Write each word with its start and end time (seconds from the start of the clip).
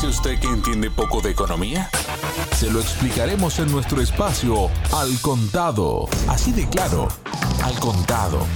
dice 0.00 0.18
usted 0.18 0.40
que 0.40 0.46
entiende 0.46 0.90
poco 0.90 1.20
de 1.20 1.30
economía? 1.30 1.90
Se 2.54 2.70
lo 2.70 2.80
explicaremos 2.80 3.58
en 3.58 3.70
nuestro 3.70 4.00
espacio 4.00 4.70
Al 4.94 5.20
Contado. 5.20 6.08
Así 6.26 6.52
de 6.52 6.66
claro, 6.70 7.08
Al 7.62 7.78
Contado. 7.80 8.46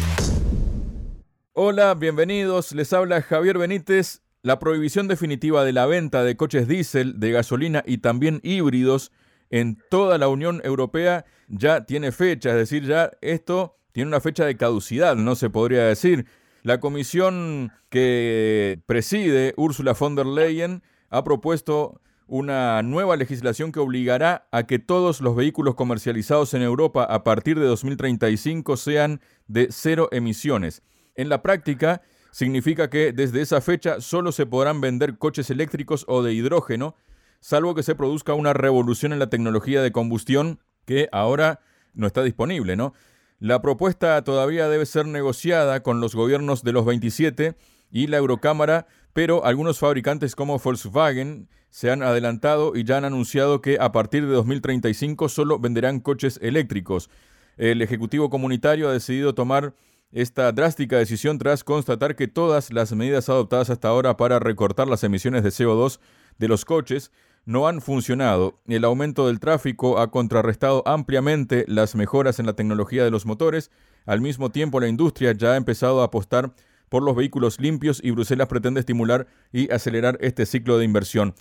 Hola, 1.53 1.93
bienvenidos. 1.95 2.73
Les 2.73 2.95
habla 2.95 3.21
Javier 3.21 3.59
Benítez. 3.59 4.23
La 4.43 4.59
prohibición 4.59 5.07
definitiva 5.07 5.65
de 5.65 5.75
la 5.75 5.85
venta 5.85 6.25
de 6.25 6.35
coches 6.35 6.67
diésel, 6.67 7.21
de 7.21 7.33
gasolina 7.33 7.83
y 7.87 7.99
también 7.99 8.41
híbridos 8.43 9.13
en 9.51 9.77
toda 9.91 10.17
la 10.17 10.29
Unión 10.29 10.63
Europea 10.65 11.27
ya 11.49 11.85
tiene 11.85 12.11
fecha, 12.11 12.51
es 12.51 12.57
decir, 12.57 12.87
ya 12.87 13.11
esto 13.21 13.77
tiene 13.93 14.09
una 14.09 14.21
fecha 14.21 14.47
de 14.47 14.57
caducidad, 14.57 15.15
no 15.15 15.35
se 15.35 15.51
podría 15.51 15.85
decir. 15.85 16.25
La 16.63 16.81
comisión 16.81 17.71
que 17.91 18.81
preside 18.87 19.53
Ursula 19.59 19.93
von 19.93 20.15
der 20.15 20.25
Leyen 20.25 20.83
ha 21.15 21.23
propuesto 21.23 22.01
una 22.27 22.83
nueva 22.83 23.17
legislación 23.17 23.71
que 23.71 23.79
obligará 23.79 24.49
a 24.51 24.65
que 24.65 24.81
todos 24.81 25.21
los 25.21 25.37
vehículos 25.37 25.77
comercializados 25.77 26.55
en 26.55 26.63
Europa 26.63 27.05
a 27.05 27.23
partir 27.23 27.59
de 27.59 27.67
2035 27.67 28.77
sean 28.77 29.21
de 29.47 29.69
cero 29.71 30.09
emisiones. 30.11 30.83
En 31.15 31.29
la 31.29 31.41
práctica, 31.41 32.03
significa 32.33 32.91
que 32.91 33.13
desde 33.13 33.43
esa 33.43 33.61
fecha 33.61 34.01
solo 34.01 34.33
se 34.33 34.45
podrán 34.45 34.81
vender 34.81 35.19
coches 35.19 35.51
eléctricos 35.51 36.05
o 36.09 36.25
de 36.25 36.33
hidrógeno, 36.33 36.97
salvo 37.39 37.77
que 37.77 37.85
se 37.85 37.95
produzca 37.95 38.35
una 38.35 38.53
revolución 38.53 39.13
en 39.13 39.21
la 39.21 39.31
tecnología 39.31 39.83
de 39.83 39.93
combustión 39.93 40.59
que 40.85 41.09
ahora 41.13 41.61
no 41.93 42.09
está 42.09 42.25
disponible, 42.25 42.75
¿no? 42.75 42.93
La 43.39 43.63
propuesta 43.63 44.25
todavía 44.25 44.69
debe 44.69 44.87
ser 44.87 45.07
negociada 45.07 45.85
con 45.85 46.01
los 46.01 46.17
gobiernos 46.17 46.65
de 46.65 46.73
los 46.73 46.85
27 46.85 47.57
y 47.91 48.09
la 48.09 48.17
Eurocámara, 48.17 48.89
pero 49.15 49.47
algunos 49.47 49.79
fabricantes 49.79 50.37
como 50.37 50.59
Volkswagen 50.59 51.49
se 51.71 51.91
han 51.91 52.03
adelantado 52.03 52.77
y 52.77 52.85
ya 52.85 52.99
han 52.99 53.05
anunciado 53.05 53.63
que 53.63 53.79
a 53.81 53.91
partir 53.93 54.27
de 54.27 54.33
2035 54.35 55.29
solo 55.29 55.59
venderán 55.59 56.01
coches 56.01 56.39
eléctricos. 56.43 57.09
El 57.57 57.81
Ejecutivo 57.81 58.29
Comunitario 58.29 58.89
ha 58.89 58.93
decidido 58.93 59.35
tomar 59.35 59.75
esta 60.13 60.53
drástica 60.53 60.99
decisión 60.99 61.39
tras 61.39 61.65
constatar 61.65 62.17
que 62.17 62.29
todas 62.29 62.73
las 62.73 62.93
medidas 62.93 63.29
adoptadas 63.29 63.71
hasta 63.71 63.89
ahora 63.89 64.17
para 64.17 64.41
recortar 64.41 64.89
las 64.89 65.05
emisiones 65.05 65.43
de 65.43 65.51
CO2 65.51 66.01
de 66.39 66.49
los 66.49 66.65
coches 66.65 67.13
no 67.45 67.69
han 67.69 67.81
funcionado. 67.81 68.61
El 68.67 68.85
aumento 68.85 69.29
del 69.29 69.39
tráfico 69.39 69.99
ha 69.99 70.11
contrarrestado 70.11 70.83
ampliamente 70.87 71.65
las 71.69 71.95
mejoras 71.95 72.39
en 72.41 72.47
la 72.47 72.55
tecnología 72.55 73.05
de 73.05 73.11
los 73.11 73.27
motores. 73.27 73.71
Al 74.07 74.21
mismo 74.21 74.51
tiempo, 74.51 74.81
la 74.81 74.89
industria 74.89 75.33
ya 75.33 75.53
ha 75.53 75.57
empezado 75.57 76.01
a 76.01 76.07
apostar 76.07 76.53
por 76.89 77.03
los 77.03 77.17
vehículos 77.17 77.61
limpios 77.61 78.01
y 78.03 78.11
Bruselas 78.11 78.49
pretende 78.49 78.81
estimular 78.81 79.27
y 79.53 79.71
acelerar 79.73 80.19
este 80.21 80.47
ciclo 80.47 80.79
de 80.79 80.85
inversión. 80.85 81.35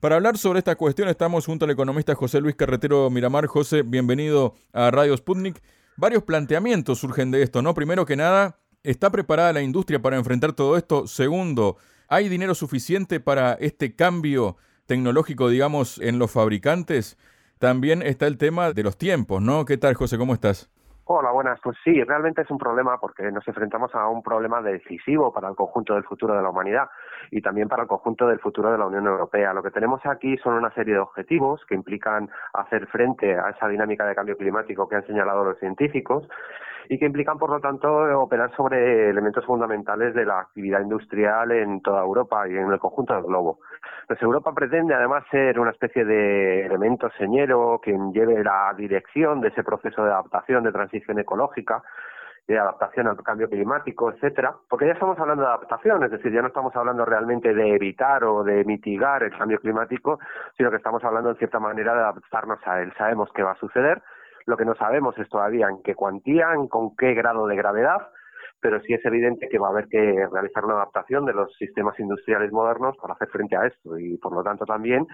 Para 0.00 0.16
hablar 0.16 0.38
sobre 0.38 0.58
esta 0.60 0.76
cuestión 0.76 1.08
estamos 1.08 1.46
junto 1.46 1.64
al 1.64 1.70
economista 1.70 2.14
José 2.14 2.40
Luis 2.40 2.56
Carretero 2.56 3.10
Miramar. 3.10 3.46
José, 3.46 3.82
bienvenido 3.82 4.54
a 4.72 4.90
Radio 4.90 5.16
Sputnik. 5.16 5.62
Varios 5.96 6.22
planteamientos 6.22 6.98
surgen 6.98 7.30
de 7.30 7.42
esto, 7.42 7.60
¿no? 7.60 7.74
Primero 7.74 8.06
que 8.06 8.16
nada, 8.16 8.58
¿está 8.82 9.10
preparada 9.10 9.52
la 9.52 9.62
industria 9.62 10.00
para 10.00 10.16
enfrentar 10.16 10.54
todo 10.54 10.76
esto? 10.76 11.06
Segundo, 11.06 11.76
¿hay 12.08 12.28
dinero 12.28 12.54
suficiente 12.54 13.20
para 13.20 13.54
este 13.54 13.94
cambio 13.94 14.56
tecnológico, 14.90 15.48
digamos, 15.48 15.98
en 15.98 16.18
los 16.18 16.32
fabricantes, 16.32 17.16
también 17.60 18.02
está 18.02 18.26
el 18.26 18.38
tema 18.38 18.72
de 18.72 18.82
los 18.82 18.98
tiempos, 18.98 19.40
¿no? 19.40 19.64
¿Qué 19.64 19.76
tal, 19.76 19.94
José? 19.94 20.18
¿Cómo 20.18 20.34
estás? 20.34 20.68
Hola, 21.12 21.32
buenas. 21.32 21.58
Pues 21.60 21.76
sí, 21.82 22.04
realmente 22.04 22.42
es 22.42 22.50
un 22.52 22.58
problema 22.58 22.96
porque 23.00 23.32
nos 23.32 23.46
enfrentamos 23.48 23.92
a 23.96 24.06
un 24.06 24.22
problema 24.22 24.62
decisivo 24.62 25.32
para 25.32 25.48
el 25.48 25.56
conjunto 25.56 25.94
del 25.94 26.04
futuro 26.04 26.36
de 26.36 26.42
la 26.42 26.50
humanidad 26.50 26.88
y 27.32 27.42
también 27.42 27.66
para 27.66 27.82
el 27.82 27.88
conjunto 27.88 28.28
del 28.28 28.38
futuro 28.38 28.70
de 28.70 28.78
la 28.78 28.86
Unión 28.86 29.08
Europea. 29.08 29.52
Lo 29.52 29.60
que 29.60 29.72
tenemos 29.72 30.00
aquí 30.06 30.36
son 30.36 30.54
una 30.54 30.72
serie 30.72 30.94
de 30.94 31.00
objetivos 31.00 31.66
que 31.66 31.74
implican 31.74 32.30
hacer 32.52 32.86
frente 32.86 33.36
a 33.36 33.50
esa 33.50 33.66
dinámica 33.66 34.06
de 34.06 34.14
cambio 34.14 34.36
climático 34.36 34.88
que 34.88 34.94
han 34.94 35.06
señalado 35.08 35.42
los 35.42 35.58
científicos 35.58 36.28
y 36.88 36.98
que 36.98 37.06
implican, 37.06 37.38
por 37.38 37.50
lo 37.50 37.60
tanto, 37.60 37.88
operar 38.20 38.54
sobre 38.56 39.10
elementos 39.10 39.44
fundamentales 39.44 40.14
de 40.14 40.24
la 40.24 40.40
actividad 40.40 40.80
industrial 40.80 41.50
en 41.52 41.80
toda 41.82 42.02
Europa 42.02 42.48
y 42.48 42.56
en 42.56 42.70
el 42.70 42.78
conjunto 42.78 43.14
del 43.14 43.24
globo. 43.24 43.58
Pues 44.08 44.20
Europa 44.22 44.52
pretende, 44.52 44.94
además, 44.94 45.24
ser 45.30 45.60
una 45.60 45.70
especie 45.70 46.04
de 46.04 46.66
elemento 46.66 47.08
señero 47.16 47.80
que 47.80 47.96
lleve 48.12 48.42
la 48.42 48.74
dirección 48.76 49.40
de 49.40 49.48
ese 49.48 49.62
proceso 49.62 50.04
de 50.04 50.10
adaptación, 50.10 50.64
de 50.64 50.72
transición 50.72 50.99
ecológica, 51.06 51.82
de 52.46 52.58
adaptación 52.58 53.06
al 53.06 53.16
cambio 53.22 53.48
climático, 53.48 54.10
etcétera, 54.10 54.54
porque 54.68 54.86
ya 54.86 54.94
estamos 54.94 55.18
hablando 55.18 55.42
de 55.42 55.48
adaptación, 55.48 56.02
es 56.02 56.10
decir, 56.10 56.32
ya 56.32 56.42
no 56.42 56.48
estamos 56.48 56.74
hablando 56.74 57.04
realmente 57.04 57.54
de 57.54 57.74
evitar 57.74 58.24
o 58.24 58.42
de 58.42 58.64
mitigar 58.64 59.22
el 59.22 59.36
cambio 59.36 59.60
climático, 59.60 60.18
sino 60.56 60.70
que 60.70 60.78
estamos 60.78 61.04
hablando 61.04 61.30
en 61.30 61.36
cierta 61.36 61.60
manera 61.60 61.94
de 61.94 62.00
adaptarnos 62.00 62.58
a 62.66 62.82
él. 62.82 62.92
Sabemos 62.98 63.30
qué 63.34 63.44
va 63.44 63.52
a 63.52 63.56
suceder, 63.60 64.02
lo 64.46 64.56
que 64.56 64.64
no 64.64 64.74
sabemos 64.74 65.16
es 65.18 65.28
todavía 65.28 65.68
en 65.68 65.80
qué 65.82 65.94
cuantía, 65.94 66.52
en 66.54 66.66
con 66.66 66.96
qué 66.96 67.14
grado 67.14 67.46
de 67.46 67.54
gravedad, 67.54 68.08
pero 68.60 68.80
sí 68.80 68.94
es 68.94 69.04
evidente 69.04 69.48
que 69.48 69.58
va 69.58 69.68
a 69.68 69.70
haber 69.70 69.86
que 69.86 70.26
realizar 70.30 70.64
una 70.64 70.74
adaptación 70.74 71.24
de 71.24 71.32
los 71.32 71.54
sistemas 71.56 71.98
industriales 71.98 72.52
modernos 72.52 72.96
para 72.96 73.14
hacer 73.14 73.28
frente 73.28 73.56
a 73.56 73.66
esto 73.66 73.98
y 73.98 74.18
por 74.18 74.32
lo 74.32 74.42
tanto 74.42 74.64
también 74.64 75.06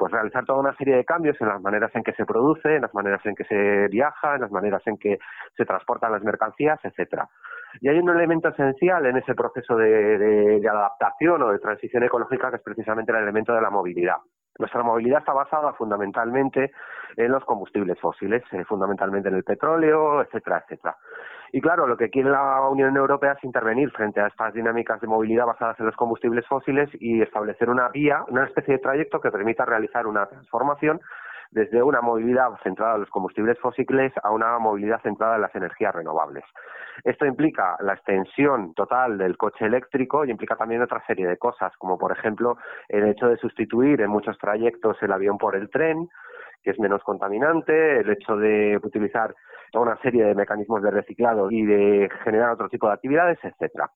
pues 0.00 0.12
realizar 0.12 0.46
toda 0.46 0.60
una 0.60 0.74
serie 0.76 0.96
de 0.96 1.04
cambios 1.04 1.38
en 1.42 1.48
las 1.48 1.60
maneras 1.60 1.94
en 1.94 2.02
que 2.02 2.14
se 2.14 2.24
produce, 2.24 2.76
en 2.76 2.80
las 2.80 2.94
maneras 2.94 3.20
en 3.26 3.34
que 3.34 3.44
se 3.44 3.86
viaja, 3.88 4.36
en 4.36 4.40
las 4.40 4.50
maneras 4.50 4.80
en 4.86 4.96
que 4.96 5.18
se 5.54 5.66
transportan 5.66 6.10
las 6.10 6.22
mercancías, 6.22 6.80
etcétera. 6.82 7.28
Y 7.82 7.88
hay 7.90 7.98
un 7.98 8.08
elemento 8.08 8.48
esencial 8.48 9.04
en 9.04 9.18
ese 9.18 9.34
proceso 9.34 9.76
de 9.76 10.66
adaptación 10.66 11.42
o 11.42 11.52
de 11.52 11.58
transición 11.58 12.02
ecológica 12.02 12.48
que 12.48 12.56
es 12.56 12.62
precisamente 12.62 13.12
el 13.12 13.18
elemento 13.18 13.52
de 13.52 13.60
la 13.60 13.68
movilidad. 13.68 14.16
Nuestra 14.58 14.82
movilidad 14.82 15.20
está 15.20 15.34
basada 15.34 15.74
fundamentalmente 15.74 16.72
en 17.16 17.32
los 17.32 17.44
combustibles 17.44 17.98
fósiles, 18.00 18.42
eh, 18.52 18.64
fundamentalmente 18.64 19.28
en 19.28 19.36
el 19.36 19.44
petróleo, 19.44 20.22
etcétera, 20.22 20.62
etcétera. 20.64 20.96
Y 21.52 21.60
claro, 21.60 21.86
lo 21.86 21.96
que 21.96 22.10
quiere 22.10 22.30
la 22.30 22.68
Unión 22.68 22.96
Europea 22.96 23.32
es 23.32 23.44
intervenir 23.44 23.90
frente 23.90 24.20
a 24.20 24.28
estas 24.28 24.54
dinámicas 24.54 25.00
de 25.00 25.08
movilidad 25.08 25.46
basadas 25.46 25.80
en 25.80 25.86
los 25.86 25.96
combustibles 25.96 26.46
fósiles 26.46 26.88
y 27.00 27.20
establecer 27.22 27.68
una 27.68 27.88
vía, 27.88 28.24
una 28.28 28.44
especie 28.44 28.74
de 28.74 28.80
trayecto 28.80 29.20
que 29.20 29.32
permita 29.32 29.64
realizar 29.64 30.06
una 30.06 30.26
transformación 30.26 31.00
desde 31.50 31.82
una 31.82 32.00
movilidad 32.00 32.50
centrada 32.62 32.94
en 32.94 33.00
los 33.00 33.10
combustibles 33.10 33.58
fósiles 33.58 34.12
a 34.22 34.30
una 34.30 34.58
movilidad 34.58 35.02
centrada 35.02 35.36
en 35.36 35.42
las 35.42 35.54
energías 35.54 35.94
renovables. 35.94 36.44
Esto 37.04 37.26
implica 37.26 37.76
la 37.80 37.94
extensión 37.94 38.74
total 38.74 39.18
del 39.18 39.36
coche 39.36 39.64
eléctrico 39.66 40.24
y 40.24 40.30
implica 40.30 40.56
también 40.56 40.82
otra 40.82 41.04
serie 41.06 41.26
de 41.26 41.38
cosas, 41.38 41.72
como 41.78 41.98
por 41.98 42.12
ejemplo 42.12 42.56
el 42.88 43.08
hecho 43.08 43.28
de 43.28 43.36
sustituir 43.38 44.00
en 44.00 44.10
muchos 44.10 44.38
trayectos 44.38 45.02
el 45.02 45.12
avión 45.12 45.38
por 45.38 45.56
el 45.56 45.70
tren, 45.70 46.08
que 46.62 46.70
es 46.70 46.78
menos 46.78 47.02
contaminante, 47.02 48.00
el 48.00 48.10
hecho 48.10 48.36
de 48.36 48.78
utilizar 48.82 49.34
una 49.74 49.96
serie 49.98 50.24
de 50.24 50.34
mecanismos 50.34 50.82
de 50.82 50.90
reciclado 50.90 51.50
y 51.50 51.64
de 51.64 52.10
generar 52.24 52.50
otro 52.50 52.68
tipo 52.68 52.88
de 52.88 52.94
actividades, 52.94 53.38
etcétera. 53.42 53.90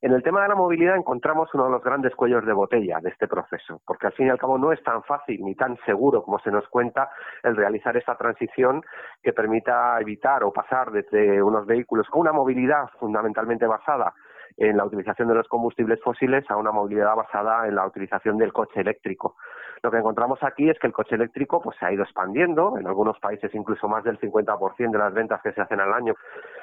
En 0.00 0.12
el 0.12 0.22
tema 0.22 0.42
de 0.42 0.48
la 0.48 0.54
movilidad 0.54 0.96
encontramos 0.96 1.52
uno 1.52 1.66
de 1.66 1.70
los 1.70 1.82
grandes 1.82 2.14
cuellos 2.14 2.46
de 2.46 2.52
botella 2.54 2.98
de 3.02 3.10
este 3.10 3.28
proceso, 3.28 3.82
porque 3.86 4.06
al 4.06 4.14
fin 4.14 4.26
y 4.26 4.30
al 4.30 4.38
cabo 4.38 4.56
no 4.56 4.72
es 4.72 4.82
tan 4.82 5.02
fácil 5.02 5.44
ni 5.44 5.54
tan 5.54 5.76
seguro 5.84 6.22
como 6.22 6.38
se 6.38 6.50
nos 6.50 6.66
cuenta 6.68 7.10
el 7.42 7.54
realizar 7.54 7.96
esta 7.96 8.16
transición 8.16 8.82
que 9.22 9.34
permita 9.34 10.00
evitar 10.00 10.44
o 10.44 10.52
pasar 10.52 10.90
desde 10.90 11.42
unos 11.42 11.66
vehículos 11.66 12.08
con 12.08 12.22
una 12.22 12.32
movilidad 12.32 12.88
fundamentalmente 12.98 13.66
basada 13.66 14.14
en 14.56 14.76
la 14.76 14.84
utilización 14.84 15.28
de 15.28 15.34
los 15.34 15.48
combustibles 15.48 16.00
fósiles 16.02 16.44
a 16.50 16.56
una 16.56 16.72
movilidad 16.72 17.14
basada 17.16 17.66
en 17.66 17.74
la 17.74 17.86
utilización 17.86 18.38
del 18.38 18.52
coche 18.52 18.80
eléctrico. 18.80 19.36
Lo 19.82 19.90
que 19.90 19.98
encontramos 19.98 20.38
aquí 20.42 20.70
es 20.70 20.78
que 20.78 20.86
el 20.86 20.92
coche 20.92 21.16
eléctrico 21.16 21.60
pues 21.60 21.76
se 21.78 21.86
ha 21.86 21.92
ido 21.92 22.04
expandiendo, 22.04 22.78
en 22.78 22.86
algunos 22.86 23.18
países 23.18 23.52
incluso 23.54 23.88
más 23.88 24.04
del 24.04 24.18
50% 24.20 24.90
de 24.90 24.98
las 24.98 25.12
ventas 25.12 25.40
que 25.42 25.52
se 25.52 25.60
hacen 25.60 25.80
al 25.80 25.92
año, 25.92 26.14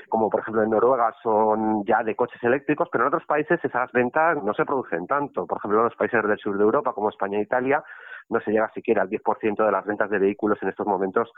como 0.08 0.30
por 0.30 0.40
ejemplo 0.42 0.64
en 0.64 0.70
Noruega 0.70 1.14
son 1.22 1.84
ya 1.86 2.02
de 2.04 2.16
coches 2.16 2.42
eléctricos, 2.44 2.88
pero 2.92 3.04
en 3.04 3.10
otros 3.10 3.26
países 3.26 3.60
esas 3.64 3.92
ventas 3.92 4.42
no 4.44 4.54
se 4.54 4.66
producen 4.66 5.06
tanto. 5.06 5.46
Por 5.46 5.58
ejemplo, 5.58 5.80
en 5.80 5.86
los 5.86 5.96
países 5.96 6.24
del 6.24 6.38
sur 6.38 6.58
de 6.58 6.64
Europa 6.64 6.94
como 6.94 7.10
España 7.10 7.38
e 7.38 7.42
Italia 7.42 7.84
no 8.30 8.40
se 8.42 8.52
llega 8.52 8.72
siquiera 8.74 9.02
al 9.02 9.10
10% 9.10 9.66
de 9.66 9.72
las 9.72 9.86
ventas 9.86 10.10
de 10.10 10.20
vehículos 10.20 10.58
en 10.62 10.70
estos 10.70 10.88
momentos 10.88 11.32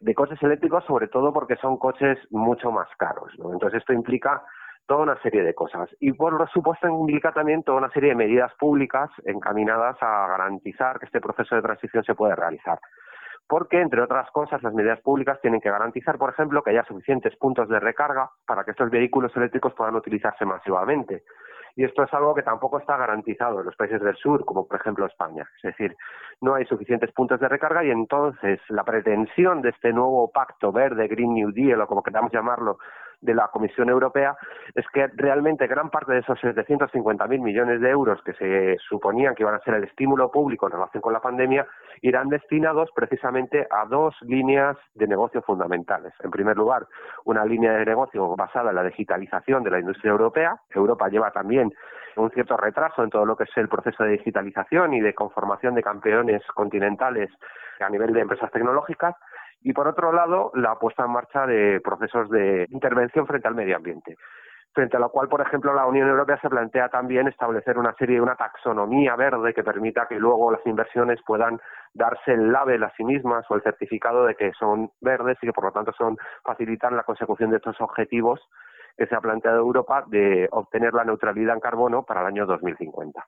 de 0.00 0.14
coches 0.14 0.42
eléctricos, 0.42 0.84
sobre 0.84 1.08
todo 1.08 1.32
porque 1.32 1.56
son 1.56 1.76
coches 1.76 2.18
mucho 2.30 2.70
más 2.72 2.88
caros. 2.96 3.32
Entonces 3.36 3.80
esto 3.80 3.92
implica 3.92 4.42
toda 4.86 5.02
una 5.02 5.22
serie 5.22 5.42
de 5.42 5.54
cosas. 5.54 5.88
Y 6.00 6.12
por 6.12 6.48
supuesto 6.50 6.88
implica 6.88 7.32
también 7.32 7.62
toda 7.62 7.78
una 7.78 7.90
serie 7.90 8.10
de 8.10 8.16
medidas 8.16 8.52
públicas 8.58 9.10
encaminadas 9.24 9.96
a 10.00 10.26
garantizar 10.28 10.98
que 10.98 11.06
este 11.06 11.20
proceso 11.20 11.54
de 11.54 11.62
transición 11.62 12.04
se 12.04 12.14
puede 12.14 12.34
realizar. 12.34 12.78
Porque, 13.46 13.80
entre 13.80 14.00
otras 14.00 14.30
cosas, 14.30 14.62
las 14.62 14.72
medidas 14.74 15.00
públicas 15.00 15.40
tienen 15.40 15.60
que 15.60 15.70
garantizar, 15.70 16.18
por 16.18 16.30
ejemplo, 16.30 16.62
que 16.62 16.70
haya 16.70 16.84
suficientes 16.84 17.36
puntos 17.36 17.68
de 17.68 17.80
recarga 17.80 18.30
para 18.46 18.62
que 18.62 18.70
estos 18.70 18.90
vehículos 18.90 19.36
eléctricos 19.36 19.74
puedan 19.74 19.96
utilizarse 19.96 20.44
masivamente. 20.44 21.24
Y 21.76 21.84
esto 21.84 22.02
es 22.02 22.12
algo 22.14 22.34
que 22.34 22.42
tampoco 22.42 22.78
está 22.78 22.96
garantizado 22.96 23.60
en 23.60 23.66
los 23.66 23.76
países 23.76 24.00
del 24.00 24.16
sur, 24.16 24.44
como 24.44 24.66
por 24.66 24.80
ejemplo 24.80 25.06
España. 25.06 25.48
Es 25.56 25.62
decir, 25.62 25.96
no 26.40 26.54
hay 26.54 26.64
suficientes 26.66 27.12
puntos 27.12 27.40
de 27.40 27.48
recarga 27.48 27.84
y 27.84 27.90
entonces 27.90 28.60
la 28.68 28.84
pretensión 28.84 29.62
de 29.62 29.70
este 29.70 29.92
nuevo 29.92 30.30
pacto 30.30 30.72
verde, 30.72 31.08
Green 31.08 31.34
New 31.34 31.52
Deal 31.52 31.80
o 31.80 31.86
como 31.86 32.02
queramos 32.02 32.32
llamarlo, 32.32 32.78
de 33.20 33.34
la 33.34 33.48
Comisión 33.48 33.88
Europea 33.88 34.36
es 34.74 34.86
que 34.92 35.08
realmente 35.14 35.66
gran 35.66 35.90
parte 35.90 36.12
de 36.12 36.20
esos 36.20 36.38
750.000 36.40 37.40
millones 37.40 37.80
de 37.80 37.90
euros 37.90 38.22
que 38.22 38.32
se 38.34 38.76
suponían 38.88 39.34
que 39.34 39.42
iban 39.42 39.54
a 39.54 39.60
ser 39.60 39.74
el 39.74 39.84
estímulo 39.84 40.30
público 40.30 40.66
en 40.66 40.72
relación 40.72 41.00
con 41.00 41.12
la 41.12 41.20
pandemia 41.20 41.66
irán 42.02 42.28
destinados 42.28 42.90
precisamente 42.94 43.66
a 43.70 43.84
dos 43.86 44.14
líneas 44.22 44.76
de 44.94 45.06
negocio 45.06 45.42
fundamentales. 45.42 46.14
En 46.20 46.30
primer 46.30 46.56
lugar, 46.56 46.86
una 47.24 47.44
línea 47.44 47.72
de 47.72 47.84
negocio 47.84 48.34
basada 48.36 48.70
en 48.70 48.76
la 48.76 48.84
digitalización 48.84 49.62
de 49.62 49.70
la 49.70 49.80
industria 49.80 50.10
europea. 50.10 50.56
Europa 50.70 51.08
lleva 51.08 51.30
también 51.30 51.72
un 52.16 52.30
cierto 52.30 52.56
retraso 52.56 53.02
en 53.02 53.10
todo 53.10 53.24
lo 53.24 53.36
que 53.36 53.44
es 53.44 53.56
el 53.56 53.68
proceso 53.68 54.04
de 54.04 54.12
digitalización 54.12 54.94
y 54.94 55.00
de 55.00 55.14
conformación 55.14 55.74
de 55.74 55.82
campeones 55.82 56.42
continentales 56.54 57.30
a 57.80 57.88
nivel 57.88 58.12
de 58.12 58.20
empresas 58.20 58.50
tecnológicas 58.50 59.14
y 59.62 59.72
por 59.72 59.88
otro 59.88 60.12
lado 60.12 60.50
la 60.54 60.76
puesta 60.78 61.04
en 61.04 61.12
marcha 61.12 61.46
de 61.46 61.80
procesos 61.82 62.28
de 62.30 62.66
intervención 62.70 63.26
frente 63.26 63.48
al 63.48 63.54
medio 63.54 63.76
ambiente 63.76 64.16
frente 64.72 64.96
a 64.96 65.00
lo 65.00 65.10
cual, 65.10 65.28
por 65.28 65.40
ejemplo, 65.40 65.74
la 65.74 65.86
Unión 65.86 66.08
Europea 66.08 66.38
se 66.40 66.48
plantea 66.48 66.88
también 66.88 67.26
establecer 67.28 67.78
una 67.78 67.92
serie, 67.94 68.20
una 68.20 68.36
taxonomía 68.36 69.16
verde 69.16 69.52
que 69.52 69.64
permita 69.64 70.06
que 70.06 70.16
luego 70.16 70.50
las 70.52 70.64
inversiones 70.66 71.18
puedan 71.26 71.58
darse 71.92 72.32
el 72.32 72.52
label 72.52 72.84
a 72.84 72.92
sí 72.96 73.04
mismas 73.04 73.44
o 73.50 73.56
el 73.56 73.62
certificado 73.62 74.26
de 74.26 74.36
que 74.36 74.52
son 74.52 74.90
verdes 75.00 75.38
y 75.42 75.46
que 75.46 75.52
por 75.52 75.64
lo 75.64 75.72
tanto 75.72 75.92
son 75.92 76.16
facilitan 76.44 76.96
la 76.96 77.02
consecución 77.02 77.50
de 77.50 77.56
estos 77.56 77.80
objetivos 77.80 78.40
que 78.96 79.06
se 79.06 79.14
ha 79.14 79.20
planteado 79.20 79.58
Europa 79.58 80.04
de 80.06 80.48
obtener 80.52 80.94
la 80.94 81.04
neutralidad 81.04 81.54
en 81.54 81.60
carbono 81.60 82.04
para 82.04 82.20
el 82.20 82.26
año 82.28 82.46
2050. 82.46 83.24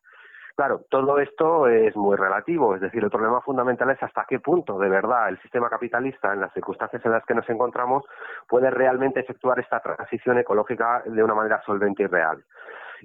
Claro, 0.54 0.82
todo 0.90 1.18
esto 1.18 1.66
es 1.66 1.96
muy 1.96 2.16
relativo, 2.16 2.74
es 2.74 2.82
decir, 2.82 3.02
el 3.02 3.10
problema 3.10 3.40
fundamental 3.40 3.88
es 3.90 4.02
hasta 4.02 4.26
qué 4.28 4.38
punto, 4.38 4.78
de 4.78 4.88
verdad, 4.88 5.30
el 5.30 5.40
sistema 5.40 5.70
capitalista, 5.70 6.32
en 6.32 6.40
las 6.40 6.52
circunstancias 6.52 7.02
en 7.06 7.12
las 7.12 7.24
que 7.24 7.34
nos 7.34 7.48
encontramos, 7.48 8.04
puede 8.46 8.70
realmente 8.70 9.20
efectuar 9.20 9.58
esta 9.60 9.80
transición 9.80 10.38
ecológica 10.38 11.02
de 11.06 11.24
una 11.24 11.34
manera 11.34 11.62
solvente 11.64 12.02
y 12.02 12.06
real 12.06 12.44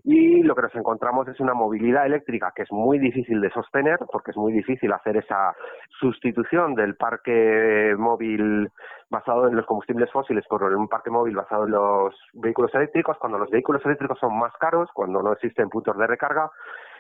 y 0.04 0.44
lo 0.44 0.56
que 0.56 0.64
nos 0.64 0.76
encontramos 0.76 1.28
es 1.28 1.40
una 1.40 1.54
movilidad 1.54 2.06
eléctrica 2.06 2.52
que 2.56 2.64
es 2.64 2.72
muy 2.72 3.00
difícil 3.00 3.42
de 3.42 3.50
sostener 3.52 4.00
porque 4.12 4.32
es 4.32 4.38
muy 4.38 4.54
difícil 4.54 4.92
hacer 4.94 5.18
esa 5.18 5.56
sustitución 6.00 6.76
del 6.76 6.96
parque 6.96 7.96
móvil 7.98 8.70
basado 9.10 9.48
en 9.48 9.56
los 9.56 9.66
combustibles 9.66 10.12
fósiles 10.12 10.46
por 10.48 10.64
un 10.64 10.88
parque 10.88 11.10
móvil 11.10 11.36
basado 11.36 11.66
en 11.66 11.72
los 11.72 12.16
vehículos 12.34 12.74
eléctricos, 12.76 13.18
cuando 13.18 13.38
los 13.38 13.50
vehículos 13.50 13.86
eléctricos 13.86 14.20
son 14.20 14.38
más 14.38 14.54
caros, 14.60 14.90
cuando 14.94 15.22
no 15.22 15.32
existen 15.34 15.70
puntos 15.70 15.98
de 15.98 16.08
recarga 16.08 16.52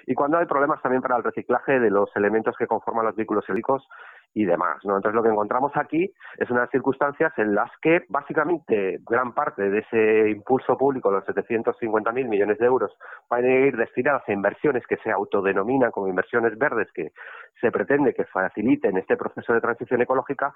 y 0.05 0.13
cuando 0.13 0.37
hay 0.37 0.45
problemas 0.45 0.81
también 0.81 1.01
para 1.01 1.17
el 1.17 1.23
reciclaje 1.23 1.79
de 1.79 1.89
los 1.89 2.09
elementos 2.15 2.55
que 2.57 2.65
conforman 2.65 3.05
los 3.05 3.15
vehículos 3.15 3.43
eléctricos 3.49 3.87
y 4.33 4.45
demás. 4.45 4.77
¿no? 4.83 4.95
Entonces, 4.97 5.15
lo 5.15 5.23
que 5.23 5.29
encontramos 5.29 5.71
aquí 5.75 6.13
es 6.37 6.49
unas 6.49 6.69
circunstancias 6.69 7.33
en 7.37 7.55
las 7.55 7.71
que, 7.81 8.03
básicamente, 8.09 8.99
gran 9.09 9.33
parte 9.33 9.69
de 9.69 9.79
ese 9.79 10.29
impulso 10.29 10.77
público, 10.77 11.11
los 11.11 11.25
750.000 11.25 12.27
millones 12.27 12.57
de 12.59 12.65
euros, 12.65 12.91
van 13.29 13.45
a 13.45 13.47
ir 13.47 13.75
destinados 13.75 14.23
a 14.27 14.33
inversiones 14.33 14.85
que 14.87 14.97
se 14.97 15.11
autodenominan 15.11 15.91
como 15.91 16.07
inversiones 16.07 16.57
verdes, 16.57 16.91
que 16.93 17.11
se 17.59 17.71
pretende 17.71 18.13
que 18.13 18.25
faciliten 18.25 18.97
este 18.97 19.17
proceso 19.17 19.53
de 19.53 19.61
transición 19.61 20.01
ecológica, 20.01 20.53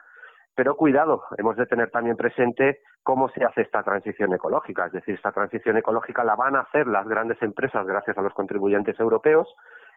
pero 0.56 0.75
cuidado, 0.75 1.24
hemos 1.38 1.56
de 1.56 1.65
tener 1.65 1.89
también 1.91 2.17
presente 2.17 2.81
cómo 3.03 3.29
se 3.29 3.44
hace 3.44 3.62
esta 3.62 3.83
transición 3.83 4.33
ecológica. 4.33 4.85
Es 4.85 4.91
decir, 4.91 5.15
esta 5.15 5.31
transición 5.31 5.77
ecológica 5.77 6.24
la 6.24 6.35
van 6.35 6.56
a 6.56 6.62
hacer 6.62 6.88
las 6.88 7.07
grandes 7.07 7.41
empresas 7.41 7.85
gracias 7.88 8.17
a 8.17 8.21
los 8.21 8.33
contribuyentes 8.33 9.00
europeos, 9.00 9.47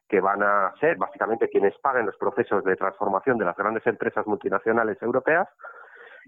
que 0.08 0.20
van 0.20 0.42
a 0.42 0.72
ser 0.80 0.96
básicamente 0.96 1.48
quienes 1.48 1.76
paguen 1.78 2.06
los 2.06 2.16
procesos 2.16 2.62
de 2.64 2.76
transformación 2.76 3.38
de 3.38 3.44
las 3.44 3.56
grandes 3.56 3.86
empresas 3.86 4.26
multinacionales 4.26 5.00
europeas. 5.02 5.48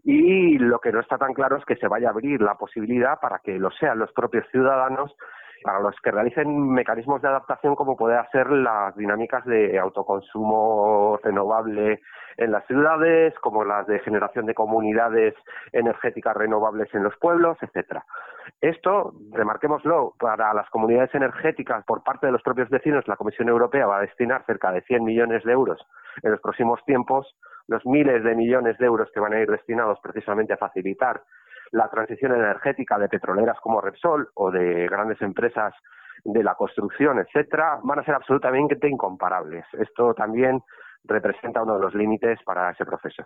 Y 0.04 0.58
lo 0.58 0.78
que 0.78 0.92
no 0.92 1.00
está 1.00 1.18
tan 1.18 1.32
claro 1.32 1.56
es 1.56 1.64
que 1.64 1.76
se 1.76 1.88
vaya 1.88 2.08
a 2.08 2.10
abrir 2.10 2.40
la 2.40 2.54
posibilidad 2.54 3.18
para 3.20 3.40
que 3.40 3.58
lo 3.58 3.70
sean 3.72 3.98
los 3.98 4.12
propios 4.12 4.46
ciudadanos 4.50 5.14
para 5.66 5.80
los 5.80 5.96
que 6.00 6.12
realicen 6.12 6.70
mecanismos 6.70 7.20
de 7.20 7.26
adaptación 7.26 7.74
como 7.74 7.96
puede 7.96 8.16
hacer 8.16 8.48
las 8.50 8.94
dinámicas 8.94 9.44
de 9.46 9.76
autoconsumo 9.80 11.18
renovable 11.24 12.02
en 12.36 12.52
las 12.52 12.64
ciudades, 12.66 13.34
como 13.40 13.64
las 13.64 13.84
de 13.88 13.98
generación 13.98 14.46
de 14.46 14.54
comunidades 14.54 15.34
energéticas 15.72 16.36
renovables 16.36 16.94
en 16.94 17.02
los 17.02 17.16
pueblos, 17.16 17.58
etcétera. 17.60 18.04
Esto, 18.60 19.14
remarquémoslo, 19.32 20.14
para 20.20 20.54
las 20.54 20.70
comunidades 20.70 21.12
energéticas 21.16 21.84
por 21.84 22.04
parte 22.04 22.26
de 22.26 22.32
los 22.32 22.42
propios 22.42 22.68
vecinos, 22.70 23.08
la 23.08 23.16
Comisión 23.16 23.48
Europea 23.48 23.88
va 23.88 23.98
a 23.98 24.02
destinar 24.02 24.44
cerca 24.46 24.70
de 24.70 24.82
100 24.82 25.02
millones 25.02 25.42
de 25.42 25.50
euros 25.50 25.84
en 26.22 26.30
los 26.30 26.40
próximos 26.40 26.78
tiempos, 26.84 27.36
los 27.66 27.84
miles 27.84 28.22
de 28.22 28.36
millones 28.36 28.78
de 28.78 28.86
euros 28.86 29.10
que 29.12 29.18
van 29.18 29.32
a 29.32 29.40
ir 29.40 29.50
destinados 29.50 29.98
precisamente 30.00 30.52
a 30.52 30.58
facilitar 30.58 31.22
la 31.72 31.88
transición 31.88 32.32
energética 32.32 32.98
de 32.98 33.08
petroleras 33.08 33.58
como 33.60 33.80
Repsol 33.80 34.28
o 34.34 34.50
de 34.50 34.86
grandes 34.88 35.20
empresas 35.22 35.74
de 36.24 36.42
la 36.42 36.54
construcción, 36.54 37.18
etcétera, 37.18 37.78
van 37.82 38.00
a 38.00 38.04
ser 38.04 38.14
absolutamente 38.14 38.88
incomparables. 38.88 39.64
Esto 39.78 40.14
también 40.14 40.62
representa 41.04 41.62
uno 41.62 41.74
de 41.74 41.80
los 41.80 41.94
límites 41.94 42.38
para 42.44 42.70
ese 42.70 42.84
proceso. 42.84 43.24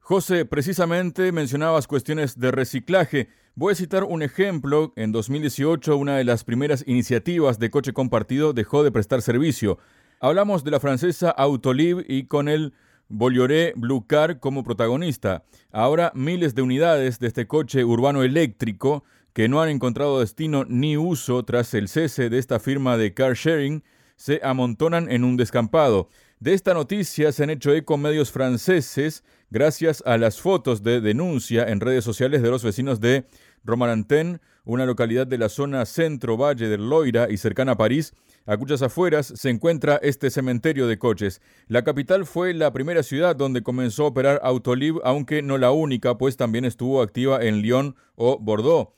José, 0.00 0.46
precisamente 0.46 1.32
mencionabas 1.32 1.86
cuestiones 1.86 2.38
de 2.38 2.50
reciclaje. 2.50 3.28
Voy 3.54 3.72
a 3.72 3.76
citar 3.76 4.04
un 4.04 4.22
ejemplo. 4.22 4.92
En 4.96 5.12
2018, 5.12 5.96
una 5.96 6.16
de 6.16 6.24
las 6.24 6.44
primeras 6.44 6.82
iniciativas 6.86 7.58
de 7.58 7.70
coche 7.70 7.92
compartido 7.92 8.54
dejó 8.54 8.84
de 8.84 8.92
prestar 8.92 9.20
servicio. 9.20 9.78
Hablamos 10.20 10.64
de 10.64 10.70
la 10.70 10.80
francesa 10.80 11.30
Autolib 11.30 12.04
y 12.08 12.26
con 12.26 12.48
el 12.48 12.72
Bolloré 13.08 13.72
Blue 13.76 14.06
Car 14.06 14.38
como 14.38 14.64
protagonista. 14.64 15.44
Ahora 15.72 16.12
miles 16.14 16.54
de 16.54 16.62
unidades 16.62 17.18
de 17.18 17.26
este 17.28 17.46
coche 17.46 17.84
urbano 17.84 18.22
eléctrico 18.22 19.04
que 19.32 19.48
no 19.48 19.62
han 19.62 19.68
encontrado 19.68 20.20
destino 20.20 20.64
ni 20.64 20.96
uso 20.96 21.44
tras 21.44 21.72
el 21.74 21.88
cese 21.88 22.28
de 22.28 22.38
esta 22.38 22.58
firma 22.58 22.96
de 22.96 23.14
car 23.14 23.34
sharing 23.34 23.82
se 24.16 24.40
amontonan 24.42 25.10
en 25.10 25.24
un 25.24 25.36
descampado. 25.36 26.08
De 26.40 26.54
esta 26.54 26.74
noticia 26.74 27.32
se 27.32 27.44
han 27.44 27.50
hecho 27.50 27.72
eco 27.72 27.96
medios 27.96 28.30
franceses 28.30 29.24
gracias 29.50 30.02
a 30.06 30.18
las 30.18 30.40
fotos 30.40 30.82
de 30.82 31.00
denuncia 31.00 31.68
en 31.68 31.80
redes 31.80 32.04
sociales 32.04 32.42
de 32.42 32.50
los 32.50 32.62
vecinos 32.62 33.00
de 33.00 33.26
Romarantén, 33.64 34.40
una 34.64 34.86
localidad 34.86 35.26
de 35.26 35.38
la 35.38 35.48
zona 35.48 35.86
centro-valle 35.86 36.68
del 36.68 36.88
Loira 36.88 37.28
y 37.30 37.38
cercana 37.38 37.72
a 37.72 37.76
París, 37.76 38.12
a 38.48 38.56
cuyas 38.56 38.80
afueras 38.80 39.30
se 39.36 39.50
encuentra 39.50 40.00
este 40.02 40.30
cementerio 40.30 40.86
de 40.86 40.98
coches. 40.98 41.42
La 41.66 41.84
capital 41.84 42.24
fue 42.24 42.54
la 42.54 42.72
primera 42.72 43.02
ciudad 43.02 43.36
donde 43.36 43.62
comenzó 43.62 44.04
a 44.04 44.08
operar 44.08 44.40
Autolib, 44.42 45.00
aunque 45.04 45.42
no 45.42 45.58
la 45.58 45.70
única, 45.70 46.16
pues 46.16 46.38
también 46.38 46.64
estuvo 46.64 47.02
activa 47.02 47.44
en 47.44 47.60
Lyon 47.60 47.94
o 48.16 48.38
Bordeaux. 48.38 48.88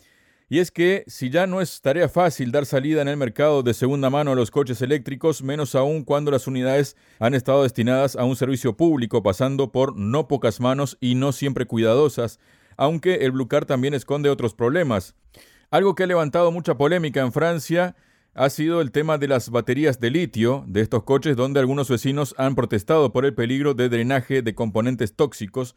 Y 0.49 0.61
es 0.61 0.70
que 0.70 1.02
si 1.08 1.31
ya 1.31 1.49
no 1.49 1.61
es 1.61 1.81
tarea 1.81 2.08
fácil 2.08 2.52
dar 2.52 2.64
salida 2.64 3.02
en 3.02 3.08
el 3.08 3.17
mercado 3.17 3.64
de 3.64 3.75
segunda 3.75 4.08
mano 4.08 4.31
a 4.31 4.35
los 4.37 4.52
coches 4.52 4.82
eléctricos, 4.82 5.43
menos 5.43 5.75
aún 5.75 6.05
cuando 6.05 6.31
las 6.31 6.47
unidades 6.47 6.97
han 7.19 7.35
estado 7.35 7.64
destinadas 7.64 8.14
a 8.14 8.25
un 8.25 8.37
servicio 8.37 8.76
público, 8.76 9.21
pasando 9.21 9.73
por 9.73 9.97
no 9.97 10.28
pocas 10.28 10.61
manos 10.61 10.97
y 11.00 11.16
no 11.16 11.33
siempre 11.33 11.66
cuidadosas, 11.66 12.38
aunque 12.76 13.25
el 13.25 13.33
Blue 13.33 13.49
Car 13.49 13.66
también 13.66 13.95
esconde 13.95 14.30
otros 14.30 14.54
problemas. 14.54 15.16
Algo 15.73 15.97
que 15.97 16.04
ha 16.04 16.07
levantado 16.07 16.52
mucha 16.52 16.76
polémica 16.76 17.21
en 17.21 17.33
Francia 17.33 17.97
ha 18.34 18.50
sido 18.50 18.80
el 18.80 18.90
tema 18.92 19.18
de 19.18 19.28
las 19.28 19.50
baterías 19.50 20.00
de 20.00 20.10
litio 20.10 20.64
de 20.66 20.80
estos 20.80 21.04
coches, 21.04 21.37
donde 21.37 21.60
algunos 21.60 21.88
vecinos 21.88 22.34
han 22.38 22.54
protestado 22.54 23.12
por 23.12 23.25
el 23.25 23.34
peligro 23.34 23.75
de 23.75 23.88
drenaje 23.88 24.42
de 24.42 24.54
componentes 24.54 25.14
tóxicos 25.14 25.76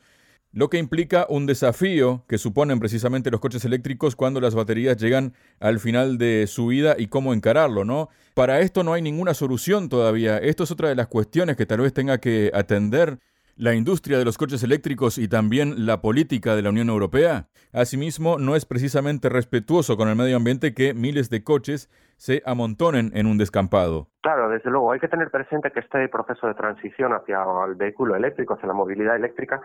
lo 0.53 0.69
que 0.69 0.77
implica 0.77 1.25
un 1.29 1.48
desafío 1.48 2.24
que 2.27 2.38
suponen 2.38 2.79
precisamente 2.79 3.31
los 3.31 3.41
coches 3.41 3.65
eléctricos 3.65 4.15
cuando 4.15 4.39
las 4.39 4.53
baterías 4.53 4.98
llegan 4.98 5.33
al 5.60 5.79
final 5.79 6.19
de 6.19 6.45
su 6.48 6.67
vida 6.67 6.95
y 6.98 7.07
cómo 7.07 7.33
encararlo, 7.33 7.86
¿no? 7.86 8.10
Para 8.36 8.62
esto 8.62 8.83
no 8.83 8.93
hay 8.93 9.01
ninguna 9.01 9.33
solución 9.33 9.89
todavía. 9.89 10.38
Esto 10.38 10.63
es 10.63 10.72
otra 10.72 10.89
de 10.89 10.95
las 10.95 11.07
cuestiones 11.07 11.57
que 11.57 11.65
tal 11.65 11.81
vez 11.81 11.91
tenga 11.91 12.19
que 12.19 12.51
atender 12.53 13.17
la 13.55 13.74
industria 13.74 14.19
de 14.19 14.25
los 14.25 14.38
coches 14.38 14.62
eléctricos 14.62 15.17
y 15.17 15.27
también 15.27 15.88
la 15.88 16.01
política 16.01 16.55
de 16.55 16.62
la 16.62 16.69
Unión 16.69 16.89
Europea. 16.89 17.50
Asimismo, 17.72 18.38
no 18.38 18.55
es 18.55 18.65
precisamente 18.65 19.29
respetuoso 19.29 19.98
con 19.98 20.07
el 20.07 20.15
medio 20.15 20.38
ambiente 20.38 20.75
que 20.75 20.93
miles 20.93 21.31
de 21.31 21.43
coches 21.43 21.89
se 22.24 22.42
amontonen 22.46 23.12
en 23.15 23.25
un 23.27 23.38
descampado. 23.38 24.08
Claro, 24.22 24.48
desde 24.48 24.70
luego, 24.70 24.94
hay 24.94 25.00
que 25.01 25.10
tener 25.10 25.30
presente 25.30 25.72
que 25.72 25.82
este 25.82 26.08
proceso 26.08 26.48
de 26.48 26.53
transición 26.53 27.12
hacia 27.12 27.44
el 27.68 27.75
vehículo 27.75 28.15
eléctrico, 28.15 28.53
hacia 28.53 28.68
la 28.68 28.74
movilidad 28.74 29.18
eléctrica, 29.18 29.62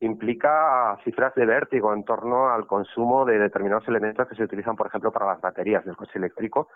implica 0.00 0.98
cifras 1.04 1.32
de 1.36 1.46
vértigo 1.46 1.94
en 1.94 2.02
torno 2.04 2.50
al 2.50 2.66
consumo 2.66 3.24
de 3.24 3.38
determinados 3.38 3.86
elementos 3.86 4.26
que 4.26 4.34
se 4.34 4.42
utilizan, 4.42 4.74
por 4.74 4.88
ejemplo, 4.88 5.12
para 5.12 5.26
las 5.26 5.40
baterías 5.40 5.84
del 5.84 5.94
coche 5.94 6.18
eléctrico. 6.18 6.70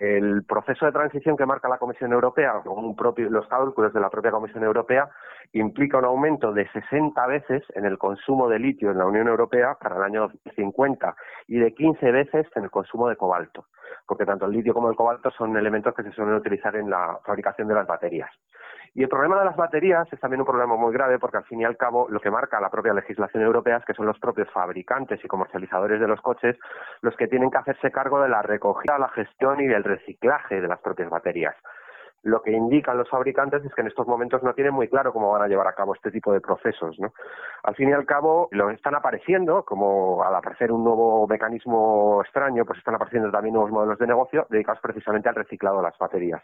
El 0.00 0.44
proceso 0.44 0.86
de 0.86 0.92
transición 0.92 1.36
que 1.36 1.44
marca 1.44 1.68
la 1.68 1.76
Comisión 1.76 2.10
Europea, 2.14 2.54
según 2.62 2.96
los 3.28 3.46
cálculos 3.48 3.92
de 3.92 4.00
la 4.00 4.08
propia 4.08 4.30
Comisión 4.30 4.64
Europea, 4.64 5.10
implica 5.52 5.98
un 5.98 6.06
aumento 6.06 6.52
de 6.54 6.66
60 6.70 7.26
veces 7.26 7.62
en 7.74 7.84
el 7.84 7.98
consumo 7.98 8.48
de 8.48 8.58
litio 8.58 8.92
en 8.92 8.96
la 8.96 9.04
Unión 9.04 9.28
Europea 9.28 9.76
para 9.78 9.96
el 9.96 10.02
año 10.02 10.22
2050 10.22 11.14
y 11.48 11.58
de 11.58 11.74
15 11.74 12.12
veces 12.12 12.46
en 12.56 12.64
el 12.64 12.70
consumo 12.70 13.10
de 13.10 13.16
cobalto, 13.16 13.66
porque 14.06 14.24
tanto 14.24 14.46
el 14.46 14.52
litio 14.52 14.72
como 14.72 14.88
el 14.88 14.96
cobalto 14.96 15.30
son 15.32 15.54
elementos 15.58 15.94
que 15.94 16.02
se 16.02 16.12
suelen 16.12 16.36
utilizar 16.36 16.74
en 16.76 16.88
la 16.88 17.18
fabricación 17.22 17.68
de 17.68 17.74
las 17.74 17.86
baterías. 17.86 18.30
Y 18.94 19.02
el 19.02 19.08
problema 19.08 19.38
de 19.38 19.44
las 19.44 19.56
baterías 19.56 20.12
es 20.12 20.18
también 20.18 20.40
un 20.40 20.46
problema 20.46 20.76
muy 20.76 20.92
grave 20.92 21.18
porque 21.18 21.36
al 21.36 21.44
fin 21.44 21.60
y 21.60 21.64
al 21.64 21.76
cabo 21.76 22.08
lo 22.08 22.20
que 22.20 22.30
marca 22.30 22.60
la 22.60 22.70
propia 22.70 22.92
legislación 22.92 23.44
europea 23.44 23.76
es 23.76 23.84
que 23.84 23.94
son 23.94 24.06
los 24.06 24.18
propios 24.18 24.50
fabricantes 24.50 25.24
y 25.24 25.28
comercializadores 25.28 26.00
de 26.00 26.08
los 26.08 26.20
coches 26.20 26.56
los 27.00 27.14
que 27.16 27.28
tienen 27.28 27.50
que 27.50 27.58
hacerse 27.58 27.92
cargo 27.92 28.20
de 28.20 28.28
la 28.28 28.42
recogida, 28.42 28.98
la 28.98 29.08
gestión 29.10 29.60
y 29.60 29.68
del 29.68 29.84
reciclaje 29.84 30.60
de 30.60 30.68
las 30.68 30.80
propias 30.80 31.08
baterías 31.08 31.54
lo 32.22 32.42
que 32.42 32.52
indican 32.52 32.98
los 32.98 33.08
fabricantes 33.08 33.64
es 33.64 33.74
que 33.74 33.80
en 33.80 33.86
estos 33.86 34.06
momentos 34.06 34.42
no 34.42 34.52
tienen 34.52 34.74
muy 34.74 34.88
claro 34.88 35.12
cómo 35.12 35.30
van 35.30 35.42
a 35.42 35.48
llevar 35.48 35.66
a 35.66 35.74
cabo 35.74 35.94
este 35.94 36.10
tipo 36.10 36.32
de 36.32 36.40
procesos. 36.40 36.96
Al 37.62 37.74
fin 37.74 37.88
y 37.88 37.92
al 37.92 38.04
cabo, 38.04 38.48
lo 38.50 38.70
están 38.70 38.94
apareciendo, 38.94 39.64
como 39.64 40.22
al 40.22 40.34
aparecer 40.34 40.70
un 40.70 40.84
nuevo 40.84 41.26
mecanismo 41.26 42.20
extraño, 42.22 42.64
pues 42.64 42.78
están 42.78 42.94
apareciendo 42.94 43.30
también 43.30 43.54
nuevos 43.54 43.72
modelos 43.72 43.98
de 43.98 44.06
negocio 44.06 44.46
dedicados 44.50 44.82
precisamente 44.82 45.28
al 45.28 45.34
reciclado 45.34 45.78
de 45.78 45.84
las 45.84 45.98
baterías. 45.98 46.42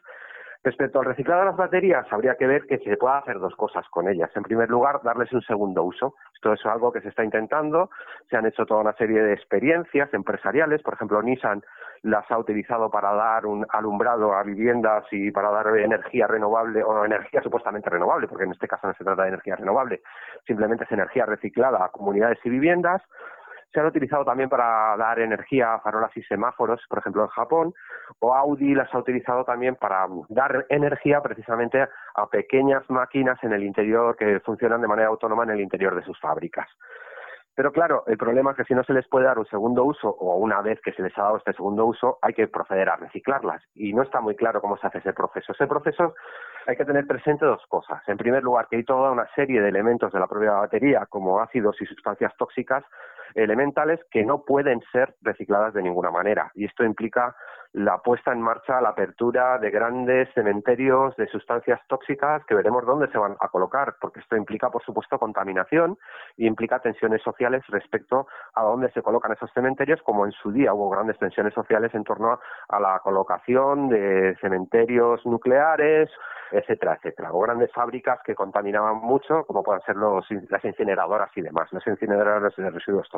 Respecto 0.66 0.98
al 0.98 1.04
reciclado 1.04 1.42
de 1.42 1.46
las 1.46 1.56
baterías, 1.56 2.12
habría 2.12 2.34
que 2.34 2.44
ver 2.44 2.66
que 2.66 2.78
se 2.78 2.96
pueda 2.96 3.18
hacer 3.18 3.38
dos 3.38 3.54
cosas 3.54 3.88
con 3.88 4.08
ellas. 4.08 4.32
En 4.34 4.42
primer 4.42 4.68
lugar, 4.68 5.00
darles 5.04 5.32
un 5.32 5.40
segundo 5.42 5.84
uso. 5.84 6.16
Esto 6.34 6.54
es 6.54 6.66
algo 6.66 6.90
que 6.90 7.00
se 7.02 7.10
está 7.10 7.22
intentando. 7.22 7.88
Se 8.28 8.36
han 8.36 8.46
hecho 8.46 8.66
toda 8.66 8.80
una 8.80 8.92
serie 8.94 9.22
de 9.22 9.32
experiencias 9.32 10.12
empresariales. 10.12 10.82
Por 10.82 10.94
ejemplo, 10.94 11.22
Nissan 11.22 11.62
las 12.02 12.28
ha 12.32 12.38
utilizado 12.38 12.90
para 12.90 13.12
dar 13.14 13.46
un 13.46 13.64
alumbrado 13.68 14.34
a 14.34 14.42
viviendas 14.42 15.04
y 15.12 15.30
para 15.30 15.52
dar 15.52 15.68
energía 15.76 16.26
renovable 16.26 16.82
o 16.82 17.04
energía 17.04 17.42
supuestamente 17.42 17.88
renovable, 17.88 18.26
porque 18.26 18.44
en 18.46 18.50
este 18.50 18.66
caso 18.66 18.88
no 18.88 18.94
se 18.94 19.04
trata 19.04 19.22
de 19.22 19.28
energía 19.28 19.54
renovable, 19.54 20.02
simplemente 20.48 20.82
es 20.82 20.90
energía 20.90 21.26
reciclada 21.26 21.84
a 21.84 21.90
comunidades 21.90 22.40
y 22.42 22.50
viviendas 22.50 23.02
se 23.72 23.80
han 23.80 23.86
utilizado 23.86 24.24
también 24.24 24.48
para 24.48 24.96
dar 24.96 25.18
energía 25.18 25.74
a 25.74 25.80
farolas 25.80 26.16
y 26.16 26.22
semáforos, 26.22 26.80
por 26.88 26.98
ejemplo 26.98 27.22
en 27.22 27.28
Japón, 27.28 27.74
o 28.20 28.34
Audi 28.34 28.74
las 28.74 28.92
ha 28.94 28.98
utilizado 28.98 29.44
también 29.44 29.76
para 29.76 30.06
dar 30.28 30.66
energía 30.68 31.20
precisamente 31.20 31.86
a 32.14 32.26
pequeñas 32.26 32.88
máquinas 32.88 33.42
en 33.42 33.52
el 33.52 33.62
interior 33.62 34.16
que 34.16 34.40
funcionan 34.40 34.80
de 34.80 34.88
manera 34.88 35.08
autónoma 35.08 35.44
en 35.44 35.50
el 35.50 35.60
interior 35.60 35.94
de 35.94 36.02
sus 36.02 36.18
fábricas. 36.20 36.68
Pero 37.56 37.72
claro, 37.72 38.04
el 38.06 38.18
problema 38.18 38.50
es 38.50 38.58
que 38.58 38.64
si 38.64 38.74
no 38.74 38.84
se 38.84 38.92
les 38.92 39.08
puede 39.08 39.24
dar 39.24 39.38
un 39.38 39.46
segundo 39.46 39.82
uso 39.82 40.10
o 40.10 40.36
una 40.36 40.60
vez 40.60 40.78
que 40.82 40.92
se 40.92 41.02
les 41.02 41.16
ha 41.16 41.22
dado 41.22 41.38
este 41.38 41.54
segundo 41.54 41.86
uso, 41.86 42.18
hay 42.20 42.34
que 42.34 42.48
proceder 42.48 42.90
a 42.90 42.96
reciclarlas. 42.96 43.62
Y 43.74 43.94
no 43.94 44.02
está 44.02 44.20
muy 44.20 44.36
claro 44.36 44.60
cómo 44.60 44.76
se 44.76 44.86
hace 44.86 44.98
ese 44.98 45.14
proceso. 45.14 45.52
Ese 45.52 45.66
proceso 45.66 46.14
hay 46.66 46.76
que 46.76 46.84
tener 46.84 47.06
presente 47.06 47.46
dos 47.46 47.64
cosas. 47.68 48.06
En 48.08 48.18
primer 48.18 48.42
lugar, 48.42 48.68
que 48.68 48.76
hay 48.76 48.84
toda 48.84 49.10
una 49.10 49.26
serie 49.34 49.62
de 49.62 49.70
elementos 49.70 50.12
de 50.12 50.20
la 50.20 50.26
propia 50.26 50.52
batería, 50.52 51.06
como 51.08 51.40
ácidos 51.40 51.80
y 51.80 51.86
sustancias 51.86 52.34
tóxicas, 52.36 52.84
elementales 53.34 54.00
que 54.10 54.24
no 54.24 54.44
pueden 54.44 54.80
ser 54.92 55.14
recicladas 55.22 55.74
de 55.74 55.82
ninguna 55.82 56.10
manera. 56.10 56.50
Y 56.54 56.64
esto 56.64 56.84
implica 56.84 57.34
la 57.76 57.98
puesta 57.98 58.32
en 58.32 58.40
marcha, 58.40 58.80
la 58.80 58.90
apertura 58.90 59.58
de 59.58 59.70
grandes 59.70 60.32
cementerios 60.32 61.14
de 61.16 61.26
sustancias 61.26 61.78
tóxicas 61.88 62.42
que 62.46 62.54
veremos 62.54 62.86
dónde 62.86 63.06
se 63.08 63.18
van 63.18 63.36
a 63.38 63.48
colocar, 63.48 63.96
porque 64.00 64.20
esto 64.20 64.34
implica, 64.34 64.70
por 64.70 64.82
supuesto, 64.82 65.18
contaminación 65.18 65.98
y 66.38 66.46
implica 66.46 66.78
tensiones 66.78 67.20
sociales 67.22 67.62
respecto 67.68 68.28
a 68.54 68.62
dónde 68.62 68.90
se 68.92 69.02
colocan 69.02 69.32
esos 69.32 69.52
cementerios, 69.52 70.00
como 70.02 70.24
en 70.24 70.32
su 70.32 70.52
día 70.52 70.72
hubo 70.72 70.88
grandes 70.88 71.18
tensiones 71.18 71.52
sociales 71.52 71.94
en 71.94 72.04
torno 72.04 72.40
a 72.68 72.80
la 72.80 72.98
colocación 73.00 73.90
de 73.90 74.34
cementerios 74.40 75.26
nucleares, 75.26 76.08
etcétera, 76.50 76.94
etcétera, 76.94 77.30
o 77.32 77.40
grandes 77.40 77.70
fábricas 77.72 78.20
que 78.24 78.34
contaminaban 78.34 78.96
mucho, 78.96 79.44
como 79.44 79.62
pueden 79.62 79.82
ser 79.82 79.96
los, 79.96 80.26
las 80.48 80.64
incineradoras 80.64 81.30
y 81.36 81.42
demás, 81.42 81.70
las 81.72 81.86
incineradoras 81.86 82.56
de 82.56 82.70
residuos 82.70 83.08
tóxicos. 83.10 83.15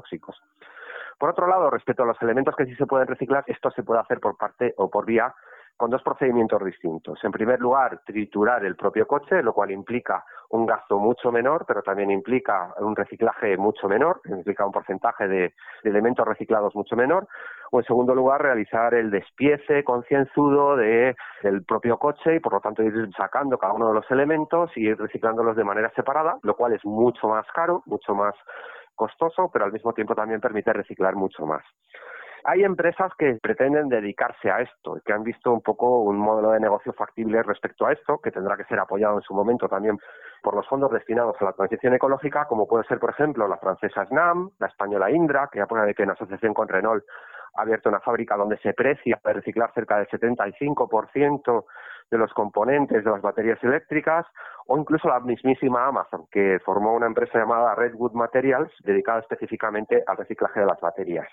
Por 1.18 1.30
otro 1.30 1.48
lado, 1.48 1.70
respecto 1.70 2.04
a 2.04 2.06
los 2.06 2.20
elementos 2.22 2.54
que 2.54 2.66
sí 2.66 2.74
se 2.76 2.86
pueden 2.86 3.08
reciclar, 3.08 3.44
esto 3.46 3.70
se 3.72 3.82
puede 3.82 4.00
hacer 4.00 4.20
por 4.20 4.36
parte 4.36 4.74
o 4.76 4.88
por 4.88 5.04
vía 5.04 5.34
con 5.78 5.90
dos 5.90 6.02
procedimientos 6.02 6.62
distintos. 6.64 7.22
En 7.22 7.30
primer 7.30 7.60
lugar, 7.60 8.00
triturar 8.04 8.64
el 8.64 8.74
propio 8.74 9.06
coche, 9.06 9.42
lo 9.44 9.52
cual 9.52 9.70
implica 9.70 10.24
un 10.50 10.66
gasto 10.66 10.98
mucho 10.98 11.30
menor, 11.30 11.64
pero 11.68 11.82
también 11.82 12.10
implica 12.10 12.74
un 12.78 12.96
reciclaje 12.96 13.56
mucho 13.56 13.88
menor, 13.88 14.20
implica 14.24 14.66
un 14.66 14.72
porcentaje 14.72 15.28
de, 15.28 15.54
elementos 15.84 16.26
reciclados 16.26 16.74
mucho 16.74 16.96
menor. 16.96 17.28
O 17.70 17.78
en 17.78 17.86
segundo 17.86 18.12
lugar, 18.12 18.42
realizar 18.42 18.92
el 18.92 19.10
despiece 19.10 19.84
concienzudo 19.84 20.76
de, 20.76 21.14
del 21.44 21.62
propio 21.64 21.96
coche 21.96 22.34
y 22.34 22.40
por 22.40 22.54
lo 22.54 22.60
tanto 22.60 22.82
ir 22.82 23.08
sacando 23.16 23.56
cada 23.56 23.72
uno 23.72 23.88
de 23.88 23.94
los 23.94 24.10
elementos 24.10 24.76
y 24.76 24.88
ir 24.88 24.98
reciclándolos 24.98 25.56
de 25.56 25.62
manera 25.62 25.92
separada, 25.94 26.38
lo 26.42 26.56
cual 26.56 26.72
es 26.72 26.84
mucho 26.84 27.28
más 27.28 27.46
caro, 27.54 27.84
mucho 27.86 28.16
más 28.16 28.34
costoso, 28.98 29.48
pero 29.50 29.64
al 29.64 29.72
mismo 29.72 29.94
tiempo 29.94 30.14
también 30.14 30.42
permite 30.42 30.74
reciclar 30.74 31.14
mucho 31.14 31.46
más. 31.46 31.64
Hay 32.44 32.62
empresas 32.62 33.12
que 33.18 33.38
pretenden 33.42 33.88
dedicarse 33.88 34.50
a 34.50 34.60
esto 34.60 34.96
y 34.96 35.00
que 35.00 35.12
han 35.12 35.22
visto 35.22 35.52
un 35.52 35.60
poco 35.60 36.00
un 36.02 36.18
modelo 36.18 36.52
de 36.52 36.60
negocio 36.60 36.92
factible 36.92 37.42
respecto 37.42 37.86
a 37.86 37.92
esto, 37.92 38.18
que 38.18 38.30
tendrá 38.30 38.56
que 38.56 38.64
ser 38.64 38.78
apoyado 38.78 39.16
en 39.16 39.22
su 39.22 39.34
momento 39.34 39.68
también 39.68 39.98
por 40.42 40.54
los 40.54 40.66
fondos 40.66 40.90
destinados 40.92 41.36
a 41.40 41.44
la 41.44 41.52
transición 41.52 41.94
ecológica, 41.94 42.46
como 42.46 42.66
puede 42.66 42.84
ser, 42.84 42.98
por 42.98 43.10
ejemplo, 43.10 43.48
la 43.48 43.58
francesa 43.58 44.06
SNAM, 44.06 44.50
la 44.58 44.68
española 44.68 45.10
Indra, 45.10 45.48
que 45.50 45.58
ya 45.58 45.66
pone 45.66 45.84
de 45.84 45.94
que 45.94 46.04
en 46.04 46.10
asociación 46.10 46.54
con 46.54 46.68
Renault 46.68 47.04
ha 47.54 47.62
abierto 47.62 47.88
una 47.88 48.00
fábrica 48.00 48.36
donde 48.36 48.58
se 48.58 48.72
precia 48.72 49.18
reciclar 49.24 49.72
cerca 49.74 49.98
del 49.98 50.06
75% 50.08 51.64
de 52.10 52.18
los 52.18 52.32
componentes 52.32 53.04
de 53.04 53.10
las 53.10 53.22
baterías 53.22 53.62
eléctricas, 53.62 54.26
o 54.66 54.78
incluso 54.78 55.08
la 55.08 55.20
mismísima 55.20 55.86
Amazon, 55.86 56.26
que 56.30 56.58
formó 56.64 56.94
una 56.94 57.06
empresa 57.06 57.38
llamada 57.38 57.74
Redwood 57.74 58.12
Materials 58.12 58.72
dedicada 58.84 59.20
específicamente 59.20 60.02
al 60.06 60.16
reciclaje 60.16 60.60
de 60.60 60.66
las 60.66 60.80
baterías. 60.80 61.28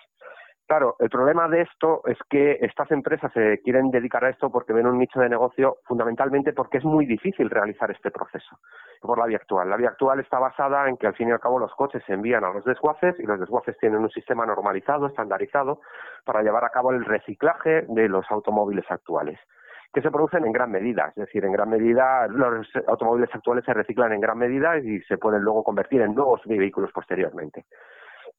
Claro, 0.67 0.95
el 0.97 1.09
problema 1.09 1.47
de 1.47 1.61
esto 1.61 2.01
es 2.05 2.17
que 2.27 2.57
estas 2.61 2.89
empresas 2.89 3.31
se 3.33 3.61
quieren 3.61 3.91
dedicar 3.91 4.25
a 4.25 4.29
esto 4.29 4.49
porque 4.49 4.73
ven 4.73 4.87
un 4.87 4.97
nicho 4.97 5.19
de 5.19 5.29
negocio 5.29 5.77
fundamentalmente 5.85 6.53
porque 6.53 6.79
es 6.79 6.83
muy 6.83 7.05
difícil 7.05 7.51
realizar 7.51 7.91
este 7.91 8.09
proceso 8.09 8.57
por 8.99 9.19
la 9.19 9.27
vía 9.27 9.37
actual. 9.37 9.69
La 9.69 9.77
vía 9.77 9.89
actual 9.89 10.21
está 10.21 10.39
basada 10.39 10.89
en 10.89 10.97
que 10.97 11.05
al 11.05 11.13
fin 11.13 11.29
y 11.29 11.33
al 11.33 11.39
cabo 11.39 11.59
los 11.59 11.71
coches 11.75 12.01
se 12.07 12.13
envían 12.13 12.43
a 12.43 12.51
los 12.51 12.65
desguaces 12.65 13.13
y 13.19 13.27
los 13.27 13.39
desguaces 13.39 13.77
tienen 13.77 13.99
un 13.99 14.09
sistema 14.09 14.43
normalizado, 14.47 15.05
estandarizado, 15.05 15.81
para 16.23 16.41
llevar 16.41 16.65
a 16.65 16.71
cabo 16.71 16.91
el 16.91 17.05
reciclaje 17.05 17.83
de 17.87 18.09
los 18.09 18.25
automóviles 18.31 18.89
actuales 18.89 19.39
que 19.95 20.01
se 20.01 20.11
producen 20.11 20.45
en 20.45 20.51
gran 20.51 20.69
medida, 20.69 21.07
es 21.07 21.15
decir, 21.15 21.45
en 21.45 21.53
gran 21.53 21.69
medida 21.69 22.27
los 22.27 22.67
automóviles 22.85 23.29
actuales 23.33 23.63
se 23.63 23.73
reciclan 23.73 24.11
en 24.11 24.19
gran 24.19 24.37
medida 24.37 24.77
y 24.77 24.99
se 25.03 25.17
pueden 25.17 25.41
luego 25.41 25.63
convertir 25.63 26.01
en 26.01 26.13
nuevos 26.13 26.41
vehículos 26.43 26.91
posteriormente. 26.91 27.63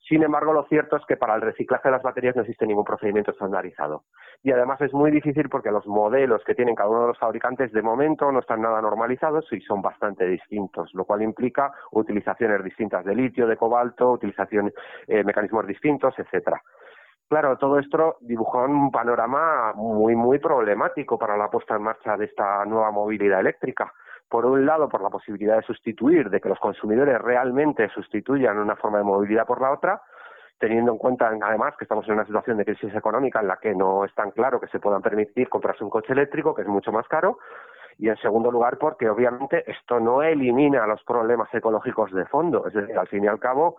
Sin 0.06 0.22
embargo, 0.22 0.52
lo 0.52 0.64
cierto 0.64 0.96
es 0.96 1.06
que 1.06 1.16
para 1.16 1.34
el 1.34 1.40
reciclaje 1.40 1.88
de 1.88 1.92
las 1.92 2.02
baterías 2.02 2.36
no 2.36 2.42
existe 2.42 2.66
ningún 2.66 2.84
procedimiento 2.84 3.30
estandarizado. 3.30 4.04
Y 4.42 4.52
además 4.52 4.78
es 4.82 4.92
muy 4.92 5.10
difícil 5.10 5.48
porque 5.48 5.70
los 5.70 5.86
modelos 5.86 6.44
que 6.44 6.54
tienen 6.54 6.74
cada 6.74 6.90
uno 6.90 7.00
de 7.00 7.08
los 7.08 7.18
fabricantes 7.18 7.72
de 7.72 7.80
momento 7.80 8.30
no 8.30 8.40
están 8.40 8.60
nada 8.60 8.82
normalizados 8.82 9.50
y 9.50 9.60
son 9.62 9.80
bastante 9.80 10.26
distintos, 10.26 10.92
lo 10.92 11.06
cual 11.06 11.22
implica 11.22 11.72
utilizaciones 11.90 12.62
distintas 12.62 13.02
de 13.06 13.14
litio, 13.14 13.46
de 13.46 13.56
cobalto, 13.56 14.12
utilización 14.12 14.74
eh, 15.08 15.24
mecanismos 15.24 15.66
distintos, 15.66 16.14
etcétera. 16.18 16.60
Claro, 17.28 17.56
todo 17.58 17.80
esto 17.80 18.18
dibujó 18.20 18.62
un 18.64 18.92
panorama 18.92 19.72
muy, 19.74 20.14
muy 20.14 20.38
problemático 20.38 21.18
para 21.18 21.36
la 21.36 21.50
puesta 21.50 21.74
en 21.74 21.82
marcha 21.82 22.16
de 22.16 22.26
esta 22.26 22.64
nueva 22.64 22.92
movilidad 22.92 23.40
eléctrica. 23.40 23.92
Por 24.28 24.46
un 24.46 24.64
lado, 24.64 24.88
por 24.88 25.02
la 25.02 25.10
posibilidad 25.10 25.56
de 25.56 25.62
sustituir, 25.62 26.30
de 26.30 26.40
que 26.40 26.48
los 26.48 26.60
consumidores 26.60 27.20
realmente 27.20 27.88
sustituyan 27.88 28.58
una 28.58 28.76
forma 28.76 28.98
de 28.98 29.04
movilidad 29.04 29.44
por 29.44 29.60
la 29.60 29.72
otra, 29.72 30.02
teniendo 30.58 30.92
en 30.92 30.98
cuenta 30.98 31.28
además 31.42 31.74
que 31.76 31.84
estamos 31.84 32.06
en 32.06 32.14
una 32.14 32.26
situación 32.26 32.58
de 32.58 32.64
crisis 32.64 32.94
económica 32.94 33.40
en 33.40 33.48
la 33.48 33.56
que 33.56 33.74
no 33.74 34.04
es 34.04 34.14
tan 34.14 34.30
claro 34.30 34.60
que 34.60 34.68
se 34.68 34.78
puedan 34.78 35.02
permitir 35.02 35.48
comprarse 35.48 35.82
un 35.82 35.90
coche 35.90 36.12
eléctrico, 36.12 36.54
que 36.54 36.62
es 36.62 36.68
mucho 36.68 36.92
más 36.92 37.08
caro, 37.08 37.38
y 37.98 38.08
en 38.08 38.16
segundo 38.18 38.52
lugar 38.52 38.78
porque 38.78 39.08
obviamente 39.08 39.68
esto 39.68 39.98
no 39.98 40.22
elimina 40.22 40.86
los 40.86 41.02
problemas 41.02 41.52
ecológicos 41.52 42.12
de 42.12 42.24
fondo, 42.26 42.68
es 42.68 42.74
decir, 42.74 42.96
al 42.96 43.08
fin 43.08 43.24
y 43.24 43.26
al 43.26 43.40
cabo, 43.40 43.76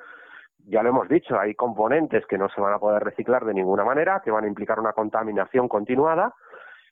ya 0.66 0.84
lo 0.84 0.90
hemos 0.90 1.08
dicho, 1.08 1.40
hay 1.40 1.56
componentes 1.56 2.26
que 2.26 2.38
no 2.38 2.50
se 2.50 2.60
van 2.60 2.74
a 2.74 2.80
poder 2.80 3.04
reciclar 3.04 3.46
de 3.46 3.54
ninguna 3.54 3.86
manera, 3.86 4.22
que 4.24 4.32
van 4.32 4.44
a 4.44 4.48
implicar 4.48 4.80
una 4.80 4.94
contaminación 4.94 5.68
continuada, 5.68 6.34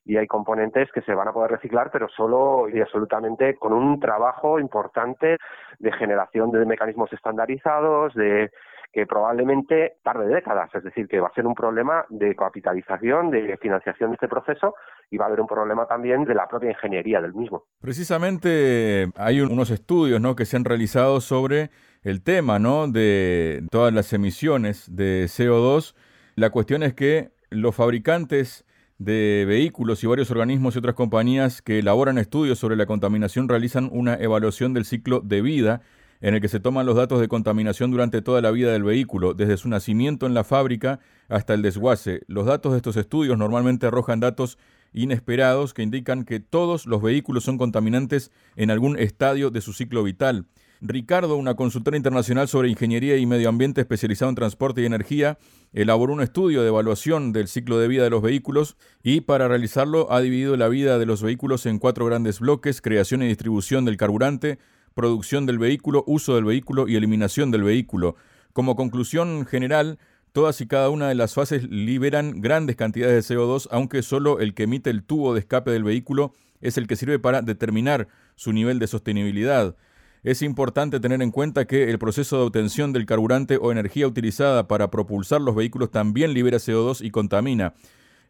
y 0.05 0.17
hay 0.17 0.27
componentes 0.27 0.91
que 0.91 1.01
se 1.01 1.15
van 1.15 1.27
a 1.27 1.33
poder 1.33 1.51
reciclar, 1.51 1.89
pero 1.91 2.07
solo 2.09 2.69
y 2.69 2.79
absolutamente 2.79 3.55
con 3.55 3.73
un 3.73 3.99
trabajo 3.99 4.59
importante 4.59 5.37
de 5.79 5.91
generación 5.93 6.51
de 6.51 6.65
mecanismos 6.65 7.11
estandarizados, 7.11 8.13
de 8.13 8.51
que 8.95 9.05
probablemente 9.05 9.97
tarde 10.03 10.25
décadas, 10.33 10.73
es 10.73 10.81
decir, 10.81 11.09
que 11.09 11.19
va 11.19 11.27
a 11.27 11.33
ser 11.33 11.45
un 11.45 11.53
problema 11.53 12.05
de 12.07 12.33
capitalización, 12.33 13.29
de 13.29 13.57
financiación 13.57 14.11
de 14.11 14.13
este 14.13 14.29
proceso 14.29 14.73
y 15.11 15.17
va 15.17 15.25
a 15.25 15.27
haber 15.27 15.41
un 15.41 15.47
problema 15.47 15.85
también 15.85 16.23
de 16.23 16.33
la 16.33 16.47
propia 16.47 16.69
ingeniería 16.69 17.19
del 17.19 17.33
mismo. 17.33 17.65
Precisamente 17.81 19.11
hay 19.17 19.41
unos 19.41 19.69
estudios 19.69 20.21
¿no? 20.21 20.37
que 20.37 20.45
se 20.45 20.55
han 20.55 20.63
realizado 20.63 21.19
sobre 21.19 21.71
el 22.03 22.23
tema 22.23 22.57
¿no? 22.57 22.87
de 22.87 23.67
todas 23.69 23.93
las 23.93 24.13
emisiones 24.13 24.95
de 24.95 25.25
CO2. 25.25 25.93
La 26.35 26.51
cuestión 26.51 26.81
es 26.81 26.93
que 26.93 27.31
los 27.49 27.75
fabricantes 27.75 28.65
de 28.97 29.43
vehículos 29.45 30.05
y 30.05 30.07
varios 30.07 30.31
organismos 30.31 30.73
y 30.73 30.79
otras 30.79 30.95
compañías 30.95 31.61
que 31.61 31.79
elaboran 31.79 32.17
estudios 32.17 32.59
sobre 32.59 32.77
la 32.77 32.85
contaminación 32.85 33.49
realizan 33.49 33.89
una 33.91 34.15
evaluación 34.15 34.73
del 34.73 34.85
ciclo 34.85 35.19
de 35.19 35.41
vida 35.41 35.81
en 36.25 36.33
el 36.33 36.41
que 36.41 36.47
se 36.47 36.59
toman 36.59 36.87
los 36.87 36.95
datos 36.95 37.21
de 37.21 37.27
contaminación 37.27 37.91
durante 37.91 38.23
toda 38.23 38.41
la 38.41 38.49
vida 38.49 38.71
del 38.71 38.81
vehículo, 38.81 39.35
desde 39.35 39.57
su 39.57 39.69
nacimiento 39.69 40.25
en 40.25 40.33
la 40.33 40.43
fábrica 40.43 40.99
hasta 41.29 41.53
el 41.53 41.61
desguace. 41.61 42.21
Los 42.25 42.47
datos 42.47 42.71
de 42.71 42.77
estos 42.77 42.97
estudios 42.97 43.37
normalmente 43.37 43.85
arrojan 43.85 44.21
datos 44.21 44.57
inesperados 44.91 45.75
que 45.75 45.83
indican 45.83 46.25
que 46.25 46.39
todos 46.39 46.87
los 46.87 47.03
vehículos 47.03 47.43
son 47.43 47.59
contaminantes 47.59 48.31
en 48.55 48.71
algún 48.71 48.97
estadio 48.97 49.51
de 49.51 49.61
su 49.61 49.71
ciclo 49.71 50.01
vital. 50.01 50.47
Ricardo, 50.81 51.35
una 51.35 51.53
consultora 51.53 51.95
internacional 51.95 52.47
sobre 52.47 52.69
ingeniería 52.69 53.17
y 53.17 53.27
medio 53.27 53.47
ambiente 53.47 53.81
especializado 53.81 54.29
en 54.29 54.35
transporte 54.35 54.81
y 54.81 54.85
energía, 54.85 55.37
elaboró 55.73 56.11
un 56.13 56.21
estudio 56.21 56.63
de 56.63 56.69
evaluación 56.69 57.33
del 57.33 57.47
ciclo 57.47 57.77
de 57.77 57.87
vida 57.87 58.03
de 58.03 58.09
los 58.09 58.23
vehículos 58.23 58.77
y 59.03 59.21
para 59.21 59.47
realizarlo 59.47 60.11
ha 60.11 60.21
dividido 60.21 60.57
la 60.57 60.69
vida 60.69 60.97
de 60.97 61.05
los 61.05 61.21
vehículos 61.21 61.67
en 61.67 61.77
cuatro 61.77 62.07
grandes 62.07 62.39
bloques, 62.39 62.81
creación 62.81 63.21
y 63.21 63.27
distribución 63.27 63.85
del 63.85 63.97
carburante, 63.97 64.57
producción 64.95 65.45
del 65.45 65.59
vehículo, 65.59 66.03
uso 66.07 66.35
del 66.35 66.45
vehículo 66.45 66.87
y 66.87 66.95
eliminación 66.95 67.51
del 67.51 67.63
vehículo. 67.63 68.15
Como 68.53 68.75
conclusión 68.75 69.45
general, 69.45 69.99
todas 70.31 70.59
y 70.61 70.67
cada 70.67 70.89
una 70.89 71.09
de 71.09 71.15
las 71.15 71.33
fases 71.33 71.69
liberan 71.69 72.41
grandes 72.41 72.77
cantidades 72.77 73.27
de 73.27 73.35
CO2, 73.35 73.67
aunque 73.71 74.01
solo 74.01 74.39
el 74.39 74.53
que 74.53 74.63
emite 74.63 74.89
el 74.89 75.03
tubo 75.03 75.33
de 75.33 75.41
escape 75.41 75.69
del 75.69 75.83
vehículo 75.83 76.33
es 76.61 76.77
el 76.77 76.87
que 76.87 76.95
sirve 76.95 77.19
para 77.19 77.41
determinar 77.41 78.07
su 78.35 78.53
nivel 78.53 78.79
de 78.79 78.87
sostenibilidad. 78.87 79.75
Es 80.23 80.41
importante 80.41 80.99
tener 80.99 81.21
en 81.21 81.29
cuenta 81.29 81.65
que 81.65 81.91
el 81.91 81.99
proceso 81.99 82.37
de 82.37 82.43
obtención 82.43 82.93
del 82.93 83.05
carburante 83.05 83.57
o 83.61 83.71
energía 83.71 84.07
utilizada 84.07 84.67
para 84.67 84.89
propulsar 84.89 85.41
los 85.41 85.55
vehículos 85.55 85.91
también 85.91 86.33
libera 86.33 86.57
CO2 86.57 87.05
y 87.05 87.11
contamina. 87.11 87.73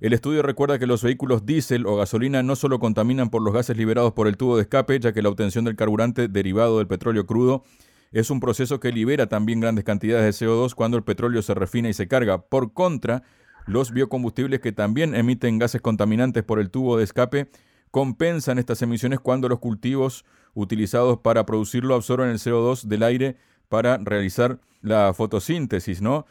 El 0.02 0.12
estudio 0.12 0.42
recuerda 0.42 0.78
que 0.78 0.88
los 0.88 1.04
vehículos 1.04 1.46
diésel 1.46 1.86
o 1.86 1.96
gasolina 1.96 2.44
no 2.44 2.56
solo 2.58 2.80
contaminan 2.80 3.30
por 3.30 3.42
los 3.42 3.54
gases 3.54 3.78
liberados 3.78 4.12
por 4.12 4.28
el 4.28 4.36
tubo 4.36 4.58
de 4.58 4.64
escape, 4.64 5.00
ya 5.00 5.14
que 5.14 5.22
la 5.22 5.30
obtención 5.30 5.64
del 5.64 5.78
carburante 5.78 6.28
derivado 6.28 6.80
del 6.80 6.88
petróleo 6.88 7.26
crudo 7.26 7.64
es 8.12 8.30
un 8.30 8.40
proceso 8.40 8.80
que 8.80 8.92
libera 8.92 9.28
también 9.28 9.62
grandes 9.62 9.86
cantidades 9.86 10.40
de 10.40 10.46
CO2 10.46 10.74
cuando 10.74 10.98
el 10.98 11.04
petróleo 11.04 11.42
se 11.42 11.54
refina 11.54 11.90
y 11.90 11.94
se 11.94 12.08
carga. 12.08 12.42
Por 12.42 12.74
contra, 12.74 13.24
los 13.68 13.92
biocombustibles 13.92 14.60
que 14.60 14.72
también 14.72 15.16
emiten 15.16 15.60
gases 15.60 15.82
contaminantes 15.82 16.44
por 16.44 16.60
el 16.60 16.70
tubo 16.70 16.98
de 16.98 17.04
escape 17.06 17.50
compensan 17.90 18.60
estas 18.60 18.82
emisiones 18.82 19.20
cuando 19.22 19.48
los 19.48 19.60
cultivos 19.60 20.26
utilizados 20.54 21.20
para 21.20 21.46
producirlo 21.46 21.96
absorben 21.96 22.30
el 22.30 22.40
CO2 22.40 22.84
del 22.84 23.04
aire 23.04 23.38
para 23.70 23.98
realizar 23.98 24.60
la 24.82 25.14
fotosíntesis, 25.14 26.02
¿no? 26.02 26.26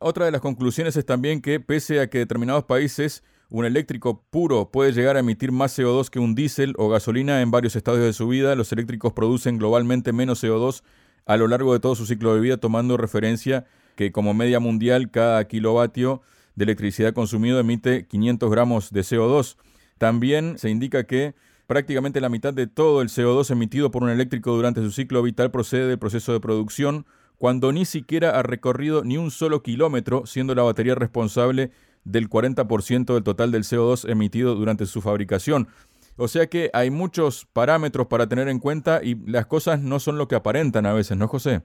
Otra 0.00 0.26
de 0.26 0.30
las 0.30 0.40
conclusiones 0.40 0.96
es 0.96 1.04
también 1.04 1.40
que 1.40 1.58
pese 1.58 1.98
a 1.98 2.08
que 2.08 2.18
determinados 2.18 2.62
países 2.64 3.24
un 3.50 3.64
eléctrico 3.64 4.22
puro 4.30 4.70
puede 4.70 4.92
llegar 4.92 5.16
a 5.16 5.20
emitir 5.20 5.50
más 5.50 5.76
CO2 5.76 6.08
que 6.08 6.20
un 6.20 6.36
diésel 6.36 6.74
o 6.78 6.88
gasolina 6.88 7.42
en 7.42 7.50
varios 7.50 7.74
estadios 7.74 8.04
de 8.04 8.12
su 8.12 8.28
vida, 8.28 8.54
los 8.54 8.70
eléctricos 8.70 9.12
producen 9.12 9.58
globalmente 9.58 10.12
menos 10.12 10.44
CO2 10.44 10.82
a 11.26 11.36
lo 11.36 11.48
largo 11.48 11.72
de 11.72 11.80
todo 11.80 11.96
su 11.96 12.06
ciclo 12.06 12.32
de 12.32 12.40
vida, 12.40 12.58
tomando 12.58 12.96
referencia 12.96 13.66
que 13.96 14.12
como 14.12 14.34
media 14.34 14.60
mundial 14.60 15.10
cada 15.10 15.44
kilovatio 15.48 16.22
de 16.54 16.64
electricidad 16.64 17.12
consumido 17.12 17.58
emite 17.58 18.06
500 18.06 18.50
gramos 18.52 18.92
de 18.92 19.00
CO2. 19.00 19.56
También 19.98 20.58
se 20.58 20.70
indica 20.70 21.04
que 21.04 21.34
prácticamente 21.66 22.20
la 22.20 22.28
mitad 22.28 22.54
de 22.54 22.68
todo 22.68 23.02
el 23.02 23.08
CO2 23.08 23.50
emitido 23.50 23.90
por 23.90 24.04
un 24.04 24.10
eléctrico 24.10 24.54
durante 24.54 24.80
su 24.80 24.92
ciclo 24.92 25.24
vital 25.24 25.50
procede 25.50 25.88
del 25.88 25.98
proceso 25.98 26.32
de 26.32 26.38
producción, 26.38 27.04
cuando 27.38 27.72
ni 27.72 27.84
siquiera 27.84 28.38
ha 28.38 28.42
recorrido 28.42 29.04
ni 29.04 29.16
un 29.16 29.30
solo 29.30 29.62
kilómetro, 29.62 30.26
siendo 30.26 30.54
la 30.54 30.62
batería 30.62 30.94
responsable 30.94 31.70
del 32.04 32.28
40% 32.28 33.14
del 33.14 33.22
total 33.22 33.52
del 33.52 33.62
CO2 33.62 34.10
emitido 34.10 34.54
durante 34.54 34.86
su 34.86 35.00
fabricación. 35.00 35.68
O 36.16 36.26
sea 36.26 36.48
que 36.48 36.70
hay 36.72 36.90
muchos 36.90 37.46
parámetros 37.46 38.08
para 38.08 38.26
tener 38.26 38.48
en 38.48 38.58
cuenta 38.58 39.00
y 39.02 39.14
las 39.30 39.46
cosas 39.46 39.80
no 39.80 40.00
son 40.00 40.18
lo 40.18 40.26
que 40.26 40.34
aparentan 40.34 40.84
a 40.84 40.92
veces, 40.92 41.16
¿no, 41.16 41.28
José? 41.28 41.62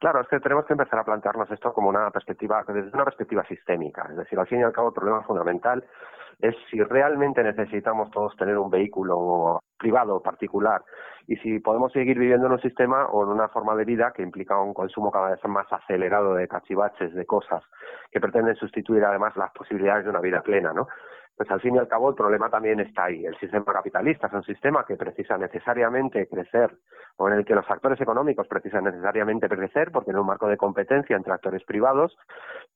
Claro, 0.00 0.20
es 0.20 0.28
que 0.28 0.40
tenemos 0.40 0.64
que 0.66 0.74
empezar 0.74 0.98
a 0.98 1.04
plantearnos 1.04 1.50
esto 1.50 1.72
como 1.72 1.88
una 1.88 2.10
perspectiva, 2.10 2.64
desde 2.66 2.90
una 2.92 3.04
perspectiva 3.04 3.44
sistémica. 3.46 4.06
Es 4.10 4.16
decir, 4.16 4.38
al 4.38 4.46
fin 4.46 4.60
y 4.60 4.62
al 4.62 4.72
cabo, 4.72 4.88
el 4.88 4.94
problema 4.94 5.22
fundamental 5.22 5.84
es 6.42 6.54
si 6.70 6.82
realmente 6.82 7.42
necesitamos 7.42 8.10
todos 8.10 8.36
tener 8.36 8.58
un 8.58 8.70
vehículo 8.70 9.60
privado 9.78 10.22
particular 10.22 10.82
y 11.26 11.36
si 11.36 11.58
podemos 11.60 11.92
seguir 11.92 12.18
viviendo 12.18 12.46
en 12.46 12.52
un 12.52 12.60
sistema 12.60 13.06
o 13.06 13.24
en 13.24 13.30
una 13.30 13.48
forma 13.48 13.74
de 13.76 13.84
vida 13.84 14.12
que 14.14 14.22
implica 14.22 14.60
un 14.60 14.74
consumo 14.74 15.10
cada 15.10 15.30
vez 15.30 15.44
más 15.44 15.66
acelerado 15.72 16.34
de 16.34 16.48
cachivaches, 16.48 17.14
de 17.14 17.26
cosas 17.26 17.62
que 18.10 18.20
pretenden 18.20 18.56
sustituir 18.56 19.04
además 19.04 19.36
las 19.36 19.50
posibilidades 19.52 20.04
de 20.04 20.10
una 20.10 20.20
vida 20.20 20.42
plena, 20.42 20.72
¿no? 20.72 20.88
Pues 21.40 21.50
al 21.52 21.60
fin 21.62 21.74
y 21.74 21.78
al 21.78 21.88
cabo 21.88 22.10
el 22.10 22.14
problema 22.14 22.50
también 22.50 22.80
está 22.80 23.04
ahí. 23.04 23.24
El 23.24 23.34
sistema 23.38 23.64
capitalista 23.72 24.26
es 24.26 24.32
un 24.34 24.42
sistema 24.42 24.84
que 24.84 24.96
precisa 24.96 25.38
necesariamente 25.38 26.26
crecer, 26.26 26.70
o 27.16 27.28
en 27.28 27.34
el 27.38 27.46
que 27.46 27.54
los 27.54 27.64
actores 27.70 27.98
económicos 27.98 28.46
precisan 28.46 28.84
necesariamente 28.84 29.48
crecer, 29.48 29.90
porque 29.90 30.10
en 30.10 30.18
un 30.18 30.26
marco 30.26 30.48
de 30.48 30.58
competencia 30.58 31.16
entre 31.16 31.32
actores 31.32 31.64
privados, 31.64 32.14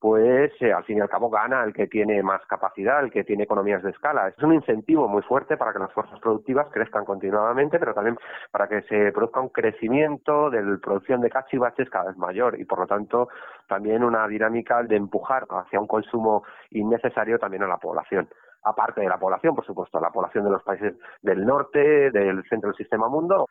pues 0.01 0.51
eh, 0.63 0.73
al 0.73 0.83
fin 0.85 0.97
y 0.97 1.01
al 1.03 1.11
cabo 1.11 1.29
gana 1.29 1.63
el 1.63 1.75
que 1.75 1.89
tiene 1.89 2.23
más 2.23 2.41
capacidad, 2.47 3.05
el 3.05 3.11
que 3.11 3.23
tiene 3.23 3.45
economías 3.45 3.83
de 3.83 3.91
escala. 3.91 4.29
Es 4.29 4.43
un 4.43 4.55
incentivo 4.55 5.09
muy 5.09 5.21
fuerte 5.21 5.59
para 5.59 5.75
que 5.75 5.81
las 5.81 5.93
fuerzas 5.93 6.19
productivas 6.21 6.69
crezcan 6.73 7.05
continuamente, 7.05 7.79
pero 7.79 7.93
también 7.93 8.17
para 8.51 8.67
que 8.67 8.81
se 8.85 9.13
produzca 9.13 9.41
un 9.41 9.51
crecimiento 9.51 10.49
de 10.49 10.63
la 10.63 10.79
producción 10.79 11.21
de 11.21 11.29
cachivaches 11.29 11.91
cada 11.91 12.07
vez 12.07 12.17
mayor 12.17 12.59
y 12.59 12.65
por 12.65 12.79
lo 12.79 12.87
tanto 12.87 13.29
también 13.69 14.03
una 14.03 14.27
dinámica 14.27 14.83
de 14.85 14.97
empujar 14.97 15.45
hacia 15.51 15.79
un 15.79 15.87
consumo 15.87 16.45
innecesario 16.71 17.39
también 17.39 17.65
a 17.65 17.69
la 17.69 17.77
población 17.77 18.27
aparte 18.65 19.01
de 19.01 19.09
la 19.09 19.19
población, 19.19 19.55
por 19.55 19.65
supuesto, 19.65 20.01
la 20.01 20.11
población 20.11 20.45
de 20.45 20.51
los 20.51 20.63
países 20.63 20.95
del 21.23 21.45
norte, 21.45 22.11
del 22.11 22.43
centro 22.49 22.71
del 22.71 22.77
sistema 22.77 23.09
mundo, 23.09 23.47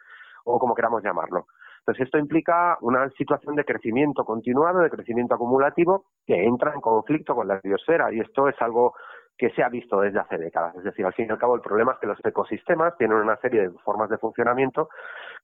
o 0.45 0.59
como 0.59 0.75
queramos 0.75 1.03
llamarlo. 1.03 1.47
Entonces, 1.79 2.05
esto 2.05 2.17
implica 2.17 2.77
una 2.81 3.09
situación 3.11 3.55
de 3.55 3.65
crecimiento 3.65 4.23
continuado, 4.23 4.79
de 4.79 4.89
crecimiento 4.89 5.35
acumulativo, 5.35 6.05
que 6.25 6.45
entra 6.45 6.73
en 6.73 6.79
conflicto 6.79 7.35
con 7.35 7.47
la 7.47 7.59
biosfera, 7.61 8.13
y 8.13 8.21
esto 8.21 8.47
es 8.47 8.55
algo 8.61 8.93
que 9.37 9.49
se 9.49 9.63
ha 9.63 9.69
visto 9.69 9.99
desde 9.99 10.19
hace 10.19 10.37
décadas. 10.37 10.75
Es 10.75 10.83
decir, 10.83 11.05
al 11.05 11.13
fin 11.13 11.25
y 11.27 11.31
al 11.31 11.39
cabo, 11.39 11.55
el 11.55 11.61
problema 11.61 11.93
es 11.93 11.99
que 11.99 12.07
los 12.07 12.19
ecosistemas 12.23 12.95
tienen 12.97 13.17
una 13.17 13.35
serie 13.37 13.63
de 13.63 13.71
formas 13.83 14.09
de 14.09 14.17
funcionamiento 14.17 14.89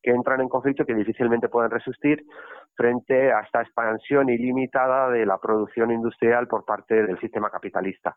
que 0.01 0.12
entran 0.12 0.41
en 0.41 0.47
conflicto 0.47 0.84
y 0.84 0.86
que 0.86 0.93
difícilmente 0.93 1.49
pueden 1.49 1.71
resistir 1.71 2.23
frente 2.75 3.34
a 3.34 3.41
esta 3.41 3.62
expansión 3.62 4.29
ilimitada 4.29 5.10
de 5.10 5.25
la 5.25 5.38
producción 5.39 5.91
industrial 5.91 6.47
por 6.47 6.63
parte 6.65 7.03
del 7.03 7.19
sistema 7.19 7.49
capitalista. 7.49 8.15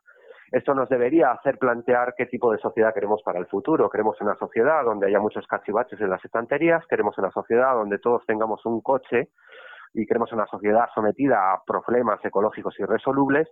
Esto 0.53 0.75
nos 0.75 0.91
debería 0.91 1.31
hacer 1.31 1.57
plantear 1.57 2.15
qué 2.15 2.27
tipo 2.27 2.53
de 2.53 2.59
sociedad 2.59 2.93
queremos 2.93 3.23
para 3.25 3.39
el 3.39 3.47
futuro. 3.47 3.89
Queremos 3.89 4.21
una 4.21 4.35
sociedad 4.35 4.85
donde 4.85 5.07
haya 5.07 5.19
muchos 5.19 5.47
cachivaches 5.47 5.99
en 5.99 6.11
las 6.11 6.23
estanterías, 6.23 6.87
queremos 6.87 7.17
una 7.17 7.31
sociedad 7.31 7.75
donde 7.75 7.99
todos 7.99 8.23
tengamos 8.27 8.65
un 8.67 8.83
coche 8.83 9.31
y 9.95 10.05
queremos 10.05 10.31
una 10.33 10.45
sociedad 10.47 10.89
sometida 10.95 11.55
a 11.55 11.63
problemas 11.67 12.23
ecológicos 12.23 12.79
irresolubles 12.79 13.49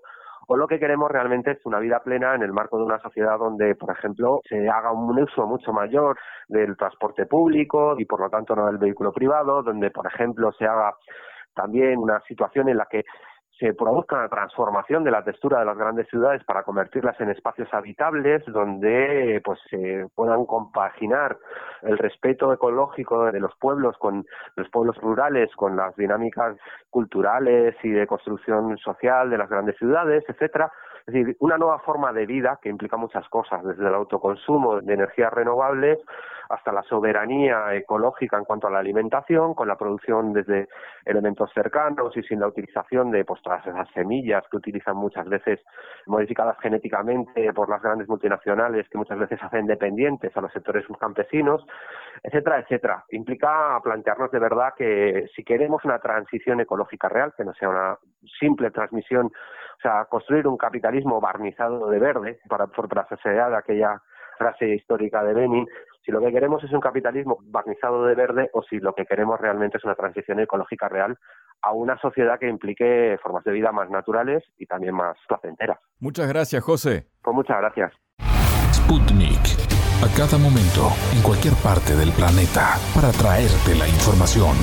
o 0.47 0.57
lo 0.57 0.67
que 0.67 0.79
queremos 0.79 1.11
realmente 1.11 1.53
es 1.53 1.65
una 1.65 1.79
vida 1.79 2.01
plena 2.01 2.35
en 2.35 2.43
el 2.43 2.53
marco 2.53 2.77
de 2.77 2.85
una 2.85 2.99
sociedad 2.99 3.39
donde, 3.39 3.75
por 3.77 3.91
ejemplo, 3.97 4.41
se 4.47 4.69
haga 4.69 4.93
un 4.93 5.19
uso 5.19 5.47
mucho 5.47 5.73
mayor 5.73 6.19
del 6.49 6.77
transporte 6.77 7.25
público 7.25 7.95
y, 7.99 8.05
por 8.05 8.21
lo 8.21 8.29
tanto, 8.29 8.55
no 8.55 8.67
del 8.67 8.79
vehículo 8.79 9.13
privado, 9.13 9.63
donde, 9.63 9.91
por 9.91 10.07
ejemplo, 10.07 10.53
se 10.53 10.67
haga 10.67 10.95
también 11.55 11.99
una 11.99 12.21
situación 12.23 12.69
en 12.69 12.77
la 12.77 12.87
que 12.87 13.05
se 13.61 13.75
produzca 13.75 14.17
una 14.17 14.29
transformación 14.29 15.05
de 15.05 15.11
la 15.11 15.23
textura 15.23 15.61
de 15.61 15.67
las 15.67 15.77
grandes 15.77 16.09
ciudades 16.09 16.43
para 16.45 16.63
convertirlas 16.63 17.21
en 17.21 17.29
espacios 17.29 17.69
habitables 17.73 18.43
donde 18.47 19.41
pues 19.45 19.61
se 19.69 20.07
puedan 20.15 20.47
compaginar 20.47 21.37
el 21.83 21.99
respeto 21.99 22.53
ecológico 22.55 23.31
de 23.31 23.39
los 23.39 23.55
pueblos 23.61 23.97
con 23.99 24.25
los 24.57 24.69
pueblos 24.71 24.97
rurales 24.97 25.55
con 25.57 25.77
las 25.77 25.95
dinámicas 25.97 26.57
culturales 26.89 27.77
y 27.83 27.91
de 27.91 28.07
construcción 28.07 28.79
social 28.79 29.29
de 29.29 29.39
las 29.39 29.51
grandes 29.51 29.77
ciudades, 29.77 30.25
etcétera. 30.27 30.73
Es 31.07 31.15
decir, 31.15 31.37
una 31.41 31.59
nueva 31.59 31.79
forma 31.81 32.13
de 32.13 32.27
vida 32.27 32.59
que 32.63 32.69
implica 32.69 32.97
muchas 32.97 33.29
cosas, 33.29 33.65
desde 33.65 33.87
el 33.87 33.95
autoconsumo 33.95 34.81
de 34.81 34.95
energías 34.95 35.33
renovables 35.33 35.99
hasta 36.51 36.73
la 36.73 36.83
soberanía 36.83 37.75
ecológica 37.75 38.37
en 38.37 38.45
cuanto 38.45 38.67
a 38.67 38.71
la 38.71 38.81
alimentación, 38.81 39.55
con 39.55 39.69
la 39.69 39.77
producción 39.77 40.33
desde 40.33 40.69
elementos 41.05 41.49
cercanos 41.55 42.17
y 42.17 42.23
sin 42.25 42.41
la 42.41 42.49
utilización 42.49 43.13
de 43.13 43.25
pues, 43.25 43.41
todas 43.41 43.65
esas 43.65 43.89
semillas 43.91 44.43
que 44.51 44.57
utilizan 44.57 44.97
muchas 44.97 45.29
veces 45.29 45.61
modificadas 46.07 46.59
genéticamente 46.61 47.53
por 47.53 47.71
las 47.71 47.81
grandes 47.81 48.09
multinacionales 48.09 48.89
que 48.89 48.99
muchas 48.99 49.19
veces 49.19 49.41
hacen 49.41 49.67
dependientes 49.67 50.37
a 50.37 50.41
los 50.41 50.53
sectores 50.53 50.85
campesinos, 50.99 51.65
etcétera, 52.23 52.59
etcétera. 52.61 53.05
Implica 53.11 53.81
plantearnos 53.83 54.33
de 54.33 54.39
verdad 54.41 54.75
que 54.77 55.27
si 55.37 55.45
queremos 55.45 55.85
una 55.85 56.01
transición 56.01 56.61
ecológica 56.61 57.09
real, 57.09 57.33
que 57.37 57.45
no 57.45 57.55
sea 57.55 57.69
una 57.69 57.99
simple 58.39 58.71
transmisión, 58.71 59.27
o 59.27 59.81
sea, 59.81 60.05
construir 60.07 60.47
un 60.47 60.59
capitalismo 60.91 61.21
barnizado 61.21 61.89
de 61.89 61.99
verde 61.99 62.41
para, 62.49 62.67
de 62.67 63.57
aquella 63.57 64.03
frase 64.37 64.75
histórica 64.75 65.23
de 65.23 65.35
Benin, 65.35 65.67
si 66.05 66.11
lo 66.11 66.21
que 66.21 66.33
queremos 66.33 66.65
es 66.65 66.73
un 66.73 66.81
capitalismo 66.81 67.39
barnizado 67.43 68.07
de 68.07 68.15
verde 68.15 68.51
o 68.55 68.63
si 68.63 68.79
lo 68.81 68.95
que 68.95 69.05
queremos 69.05 69.39
realmente 69.41 69.79
es 69.79 69.85
una 69.85 69.95
transición 69.95 70.41
ecológica 70.41 70.89
real 70.89 71.17
a 71.63 71.73
una 71.73 71.97
sociedad 71.99 72.39
que 72.41 72.49
implique 72.49 73.19
formas 73.23 73.45
de 73.45 73.53
vida 73.53 73.71
más 73.71 73.89
naturales 73.91 74.43
y 74.59 74.67
también 74.67 74.95
más 74.95 75.17
placenteras. 75.29 75.79
Muchas 76.01 76.27
gracias, 76.29 76.65
José. 76.65 77.07
Pues 77.23 77.37
muchas 77.37 77.59
gracias. 77.59 77.93
Sputnik. 78.73 79.71
A 80.03 80.09
cada 80.17 80.39
momento, 80.39 80.89
en 81.15 81.23
cualquier 81.23 81.53
parte 81.63 81.95
del 81.95 82.11
planeta, 82.13 82.81
para 82.95 83.13
traerte 83.13 83.77
la 83.79 83.87
información. 83.87 84.57